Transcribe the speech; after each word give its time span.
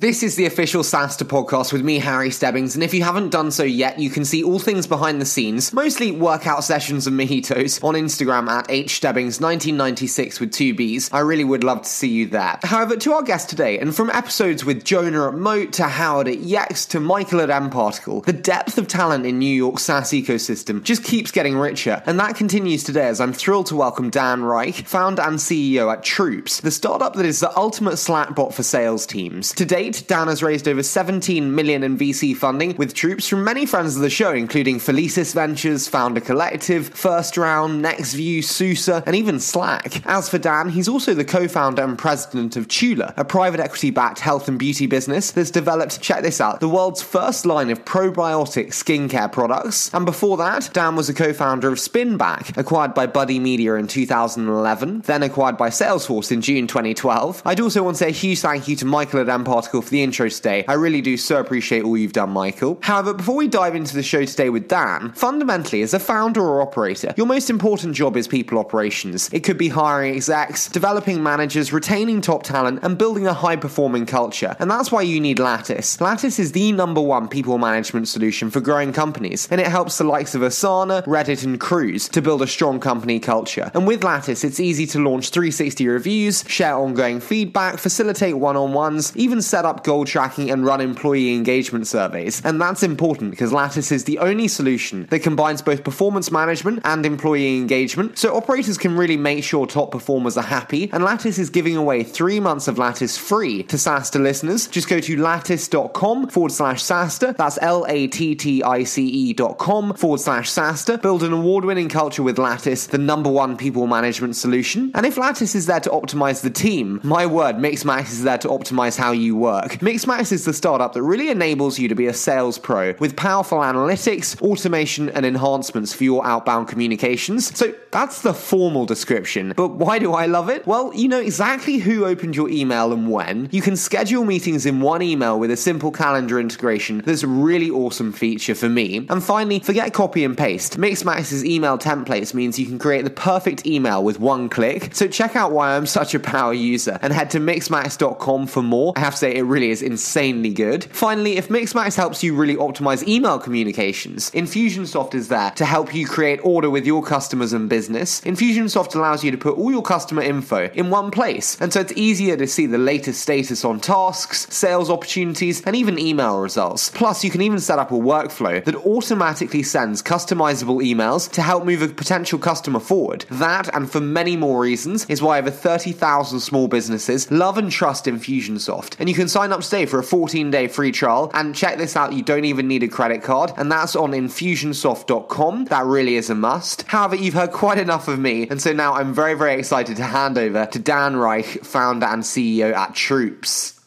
This 0.00 0.22
is 0.22 0.36
the 0.36 0.46
official 0.46 0.84
SaaStr 0.84 1.26
podcast 1.26 1.72
with 1.72 1.82
me, 1.82 1.98
Harry 1.98 2.30
Stebbings, 2.30 2.76
and 2.76 2.84
if 2.84 2.94
you 2.94 3.02
haven't 3.02 3.30
done 3.30 3.50
so 3.50 3.64
yet, 3.64 3.98
you 3.98 4.10
can 4.10 4.24
see 4.24 4.44
all 4.44 4.60
things 4.60 4.86
behind 4.86 5.20
the 5.20 5.24
scenes, 5.26 5.72
mostly 5.72 6.12
workout 6.12 6.62
sessions 6.62 7.08
and 7.08 7.18
mojitos, 7.18 7.82
on 7.82 7.94
Instagram 7.94 8.46
at 8.46 8.68
hstebbings1996 8.68 10.38
with 10.38 10.52
two 10.52 10.72
Bs. 10.72 11.12
I 11.12 11.18
really 11.18 11.42
would 11.42 11.64
love 11.64 11.82
to 11.82 11.88
see 11.88 12.10
you 12.10 12.28
there. 12.28 12.60
However, 12.62 12.96
to 12.96 13.12
our 13.14 13.24
guest 13.24 13.50
today, 13.50 13.80
and 13.80 13.92
from 13.92 14.08
episodes 14.10 14.64
with 14.64 14.84
Jonah 14.84 15.30
at 15.30 15.34
Moat 15.34 15.72
to 15.72 15.88
Howard 15.88 16.28
at 16.28 16.38
Yext 16.38 16.90
to 16.90 17.00
Michael 17.00 17.40
at 17.40 17.70
Particle, 17.72 18.20
the 18.20 18.32
depth 18.32 18.78
of 18.78 18.86
talent 18.86 19.26
in 19.26 19.40
New 19.40 19.52
York's 19.52 19.82
SaaS 19.82 20.10
ecosystem 20.10 20.80
just 20.84 21.02
keeps 21.02 21.32
getting 21.32 21.56
richer, 21.56 22.04
and 22.06 22.20
that 22.20 22.36
continues 22.36 22.84
today 22.84 23.08
as 23.08 23.20
I'm 23.20 23.32
thrilled 23.32 23.66
to 23.66 23.74
welcome 23.74 24.10
Dan 24.10 24.44
Reich, 24.44 24.76
founder 24.76 25.22
and 25.22 25.38
CEO 25.38 25.92
at 25.92 26.04
Troops, 26.04 26.60
the 26.60 26.70
startup 26.70 27.14
that 27.14 27.26
is 27.26 27.40
the 27.40 27.58
ultimate 27.58 27.96
Slack 27.96 28.36
bot 28.36 28.54
for 28.54 28.62
sales 28.62 29.04
teams. 29.04 29.52
Today, 29.52 29.87
date, 29.92 30.04
Dan 30.06 30.28
has 30.28 30.42
raised 30.42 30.68
over 30.68 30.82
17 30.82 31.54
million 31.54 31.82
in 31.82 31.96
VC 31.96 32.36
funding 32.36 32.76
with 32.76 32.94
troops 32.94 33.28
from 33.28 33.44
many 33.44 33.66
friends 33.66 33.96
of 33.96 34.02
the 34.02 34.10
show, 34.10 34.32
including 34.32 34.78
Felicis 34.78 35.34
Ventures, 35.34 35.88
Founder 35.88 36.20
Collective, 36.20 36.88
First 36.88 37.36
Round, 37.36 37.84
NextView, 37.84 38.44
Susa, 38.44 39.02
and 39.06 39.16
even 39.16 39.40
Slack. 39.40 40.06
As 40.06 40.28
for 40.28 40.38
Dan, 40.38 40.68
he's 40.68 40.88
also 40.88 41.14
the 41.14 41.24
co-founder 41.24 41.82
and 41.82 41.98
president 41.98 42.56
of 42.56 42.68
Tula, 42.68 43.14
a 43.16 43.24
private 43.24 43.60
equity-backed 43.60 44.18
health 44.18 44.48
and 44.48 44.58
beauty 44.58 44.86
business 44.86 45.30
that's 45.30 45.50
developed, 45.50 46.00
check 46.00 46.22
this 46.22 46.40
out, 46.40 46.60
the 46.60 46.68
world's 46.68 47.02
first 47.02 47.46
line 47.46 47.70
of 47.70 47.84
probiotic 47.84 48.68
skincare 48.68 49.30
products. 49.30 49.92
And 49.94 50.04
before 50.04 50.36
that, 50.38 50.70
Dan 50.72 50.96
was 50.96 51.08
a 51.08 51.14
co-founder 51.14 51.68
of 51.68 51.78
Spinback, 51.78 52.56
acquired 52.56 52.94
by 52.94 53.06
Buddy 53.06 53.38
Media 53.38 53.74
in 53.74 53.86
2011, 53.86 55.02
then 55.02 55.22
acquired 55.22 55.56
by 55.56 55.70
Salesforce 55.70 56.32
in 56.32 56.42
June 56.42 56.66
2012. 56.66 57.42
I'd 57.44 57.60
also 57.60 57.82
want 57.82 57.96
to 57.96 58.04
say 58.04 58.08
a 58.08 58.12
huge 58.12 58.40
thank 58.40 58.68
you 58.68 58.76
to 58.76 58.84
Michael 58.84 59.20
at 59.20 59.26
mParticle 59.26 59.77
Michael, 59.78 59.86
for 59.86 59.90
the 59.92 60.02
intro 60.02 60.28
today. 60.28 60.64
I 60.66 60.72
really 60.72 61.00
do 61.00 61.16
so 61.16 61.38
appreciate 61.38 61.84
all 61.84 61.96
you've 61.96 62.12
done, 62.12 62.30
Michael. 62.30 62.78
However, 62.82 63.14
before 63.14 63.36
we 63.36 63.46
dive 63.46 63.76
into 63.76 63.94
the 63.94 64.02
show 64.02 64.24
today 64.24 64.50
with 64.50 64.66
Dan, 64.66 65.12
fundamentally, 65.12 65.82
as 65.82 65.94
a 65.94 66.00
founder 66.00 66.40
or 66.40 66.60
operator, 66.62 67.14
your 67.16 67.26
most 67.26 67.48
important 67.48 67.94
job 67.94 68.16
is 68.16 68.26
people 68.26 68.58
operations. 68.58 69.30
It 69.32 69.44
could 69.44 69.56
be 69.56 69.68
hiring 69.68 70.16
execs, 70.16 70.68
developing 70.68 71.22
managers, 71.22 71.72
retaining 71.72 72.20
top 72.20 72.42
talent, 72.42 72.80
and 72.82 72.98
building 72.98 73.28
a 73.28 73.32
high 73.32 73.54
performing 73.54 74.04
culture. 74.04 74.56
And 74.58 74.68
that's 74.68 74.90
why 74.90 75.02
you 75.02 75.20
need 75.20 75.38
Lattice. 75.38 76.00
Lattice 76.00 76.40
is 76.40 76.50
the 76.50 76.72
number 76.72 77.00
one 77.00 77.28
people 77.28 77.56
management 77.58 78.08
solution 78.08 78.50
for 78.50 78.60
growing 78.60 78.92
companies, 78.92 79.46
and 79.48 79.60
it 79.60 79.68
helps 79.68 79.98
the 79.98 80.04
likes 80.04 80.34
of 80.34 80.42
Asana, 80.42 81.04
Reddit, 81.04 81.44
and 81.44 81.60
Cruise 81.60 82.08
to 82.08 82.20
build 82.20 82.42
a 82.42 82.48
strong 82.48 82.80
company 82.80 83.20
culture. 83.20 83.70
And 83.74 83.86
with 83.86 84.02
Lattice, 84.02 84.42
it's 84.42 84.58
easy 84.58 84.86
to 84.86 84.98
launch 84.98 85.30
360 85.30 85.86
reviews, 85.86 86.42
share 86.48 86.74
ongoing 86.74 87.20
feedback, 87.20 87.78
facilitate 87.78 88.38
one 88.38 88.56
on 88.56 88.72
ones, 88.72 89.16
even 89.16 89.40
set 89.40 89.64
up 89.64 89.67
goal 89.76 90.04
tracking 90.04 90.50
and 90.50 90.64
run 90.64 90.80
employee 90.80 91.34
engagement 91.34 91.86
surveys. 91.86 92.44
And 92.44 92.60
that's 92.60 92.82
important 92.82 93.30
because 93.30 93.52
Lattice 93.52 93.92
is 93.92 94.04
the 94.04 94.18
only 94.18 94.48
solution 94.48 95.06
that 95.10 95.20
combines 95.20 95.62
both 95.62 95.84
performance 95.84 96.30
management 96.30 96.80
and 96.84 97.04
employee 97.06 97.56
engagement. 97.56 98.18
So 98.18 98.36
operators 98.36 98.78
can 98.78 98.96
really 98.96 99.16
make 99.16 99.44
sure 99.44 99.66
top 99.66 99.90
performers 99.90 100.36
are 100.36 100.42
happy. 100.42 100.90
And 100.92 101.04
Lattice 101.04 101.38
is 101.38 101.50
giving 101.50 101.76
away 101.76 102.02
three 102.02 102.40
months 102.40 102.68
of 102.68 102.78
Lattice 102.78 103.16
free 103.18 103.62
to 103.64 103.76
SaaStr 103.76 104.20
listeners. 104.20 104.66
Just 104.66 104.88
go 104.88 105.00
to 105.00 105.16
lattice.com 105.16 106.28
forward 106.28 106.52
slash 106.52 106.82
SaaStr. 106.82 107.36
That's 107.36 107.58
L 107.60 107.84
A 107.88 108.06
T 108.06 108.34
T 108.34 108.62
I 108.62 108.84
C 108.84 109.06
E 109.06 109.32
dot 109.32 109.58
com 109.58 109.94
forward 109.94 110.20
slash 110.20 110.50
SaaStr. 110.50 111.00
Build 111.00 111.22
an 111.22 111.32
award 111.32 111.64
winning 111.64 111.88
culture 111.88 112.22
with 112.22 112.38
Lattice, 112.38 112.86
the 112.86 112.98
number 112.98 113.30
one 113.30 113.56
people 113.56 113.86
management 113.86 114.36
solution. 114.36 114.90
And 114.94 115.04
if 115.06 115.16
Lattice 115.16 115.54
is 115.54 115.66
there 115.66 115.80
to 115.80 115.90
optimize 115.90 116.42
the 116.42 116.50
team, 116.50 117.00
my 117.02 117.26
word, 117.26 117.56
Mixmax 117.56 118.10
is 118.10 118.22
there 118.22 118.38
to 118.38 118.48
optimize 118.48 118.96
how 118.98 119.12
you 119.12 119.36
work 119.36 119.57
work. 119.62 119.72
Mixmax 119.78 120.32
is 120.32 120.44
the 120.44 120.52
startup 120.52 120.92
that 120.92 121.02
really 121.02 121.30
enables 121.30 121.78
you 121.78 121.88
to 121.88 121.94
be 121.94 122.06
a 122.06 122.14
sales 122.14 122.58
pro 122.58 122.94
with 122.98 123.16
powerful 123.16 123.58
analytics, 123.58 124.40
automation, 124.42 125.08
and 125.10 125.24
enhancements 125.24 125.92
for 125.92 126.04
your 126.04 126.24
outbound 126.26 126.68
communications. 126.68 127.56
So 127.56 127.74
that's 127.90 128.22
the 128.22 128.34
formal 128.34 128.86
description. 128.86 129.52
But 129.56 129.68
why 129.68 129.98
do 129.98 130.12
I 130.12 130.26
love 130.26 130.48
it? 130.48 130.66
Well, 130.66 130.92
you 130.94 131.08
know 131.08 131.20
exactly 131.20 131.78
who 131.78 132.04
opened 132.04 132.36
your 132.36 132.48
email 132.48 132.92
and 132.92 133.10
when. 133.10 133.48
You 133.50 133.62
can 133.62 133.76
schedule 133.76 134.24
meetings 134.24 134.66
in 134.66 134.80
one 134.80 135.02
email 135.02 135.38
with 135.38 135.50
a 135.50 135.56
simple 135.56 135.90
calendar 135.90 136.38
integration. 136.38 137.02
That's 137.04 137.22
a 137.22 137.28
really 137.28 137.70
awesome 137.70 138.12
feature 138.12 138.54
for 138.54 138.68
me. 138.68 139.06
And 139.08 139.22
finally, 139.22 139.60
forget 139.60 139.92
copy 139.92 140.24
and 140.24 140.36
paste. 140.36 140.78
Mixmax's 140.78 141.44
email 141.44 141.78
templates 141.78 142.34
means 142.34 142.58
you 142.58 142.66
can 142.66 142.78
create 142.78 143.04
the 143.04 143.10
perfect 143.10 143.66
email 143.66 144.04
with 144.04 144.20
one 144.20 144.48
click. 144.48 144.94
So 144.94 145.08
check 145.08 145.36
out 145.36 145.52
why 145.52 145.76
I'm 145.76 145.86
such 145.86 146.14
a 146.14 146.20
power 146.20 146.52
user 146.52 146.98
and 147.02 147.12
head 147.12 147.30
to 147.30 147.38
mixmax.com 147.38 148.46
for 148.46 148.62
more. 148.62 148.92
I 148.96 149.00
have 149.00 149.14
to 149.14 149.18
say, 149.18 149.34
it 149.34 149.44
really 149.48 149.70
is 149.70 149.82
insanely 149.82 150.52
good. 150.52 150.84
Finally, 150.84 151.36
if 151.36 151.48
Mixmax 151.48 151.96
helps 151.96 152.22
you 152.22 152.34
really 152.34 152.56
optimize 152.56 153.06
email 153.06 153.38
communications, 153.38 154.30
Infusionsoft 154.32 155.14
is 155.14 155.28
there 155.28 155.50
to 155.52 155.64
help 155.64 155.94
you 155.94 156.06
create 156.06 156.40
order 156.42 156.70
with 156.70 156.86
your 156.86 157.02
customers 157.02 157.52
and 157.52 157.68
business. 157.68 158.20
Infusionsoft 158.22 158.94
allows 158.94 159.24
you 159.24 159.30
to 159.30 159.38
put 159.38 159.56
all 159.56 159.70
your 159.70 159.82
customer 159.82 160.22
info 160.22 160.70
in 160.74 160.90
one 160.90 161.10
place, 161.10 161.60
and 161.60 161.72
so 161.72 161.80
it's 161.80 161.92
easier 161.92 162.36
to 162.36 162.46
see 162.46 162.66
the 162.66 162.78
latest 162.78 163.20
status 163.20 163.64
on 163.64 163.80
tasks, 163.80 164.46
sales 164.54 164.90
opportunities, 164.90 165.62
and 165.64 165.74
even 165.74 165.98
email 165.98 166.40
results. 166.40 166.90
Plus, 166.90 167.24
you 167.24 167.30
can 167.30 167.42
even 167.42 167.58
set 167.60 167.78
up 167.78 167.90
a 167.90 167.94
workflow 167.94 168.64
that 168.64 168.76
automatically 168.76 169.62
sends 169.62 170.02
customizable 170.02 170.82
emails 170.82 171.30
to 171.32 171.42
help 171.42 171.64
move 171.64 171.82
a 171.82 171.88
potential 171.88 172.38
customer 172.38 172.80
forward. 172.80 173.24
That, 173.30 173.74
and 173.74 173.90
for 173.90 174.00
many 174.00 174.36
more 174.36 174.60
reasons, 174.60 175.06
is 175.06 175.22
why 175.22 175.38
over 175.38 175.50
30,000 175.50 176.40
small 176.40 176.68
businesses 176.68 177.30
love 177.30 177.58
and 177.58 177.70
trust 177.70 178.06
Infusionsoft. 178.06 178.96
And 178.98 179.08
you 179.08 179.14
can 179.14 179.28
sign 179.38 179.52
up 179.52 179.60
today 179.60 179.86
for 179.86 180.00
a 180.00 180.02
14 180.02 180.50
day 180.50 180.66
free 180.66 180.90
trial. 180.90 181.30
And 181.32 181.54
check 181.54 181.78
this 181.78 181.94
out, 181.94 182.12
you 182.12 182.22
don't 182.22 182.44
even 182.44 182.66
need 182.66 182.82
a 182.82 182.88
credit 182.88 183.22
card, 183.22 183.52
and 183.56 183.70
that's 183.70 183.94
on 183.94 184.10
infusionsoft.com. 184.10 185.66
That 185.66 185.84
really 185.84 186.16
is 186.16 186.28
a 186.28 186.34
must. 186.34 186.82
However, 186.88 187.14
you've 187.14 187.34
heard 187.34 187.52
quite 187.52 187.78
enough 187.78 188.08
of 188.08 188.18
me, 188.18 188.48
and 188.48 188.60
so 188.60 188.72
now 188.72 188.94
I'm 188.94 189.14
very, 189.14 189.34
very 189.34 189.54
excited 189.56 189.96
to 189.98 190.02
hand 190.02 190.38
over 190.38 190.66
to 190.66 190.78
Dan 190.80 191.14
Reich, 191.14 191.46
founder 191.62 192.06
and 192.06 192.24
CEO 192.24 192.74
at 192.74 192.96
Troops. 192.96 193.78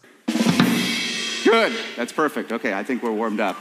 Good. 1.44 1.74
That's 1.98 2.14
perfect. 2.14 2.54
Okay, 2.54 2.74
I 2.74 2.86
think 2.86 3.04
we're 3.04 3.12
warmed 3.12 3.42
up. 3.42 3.58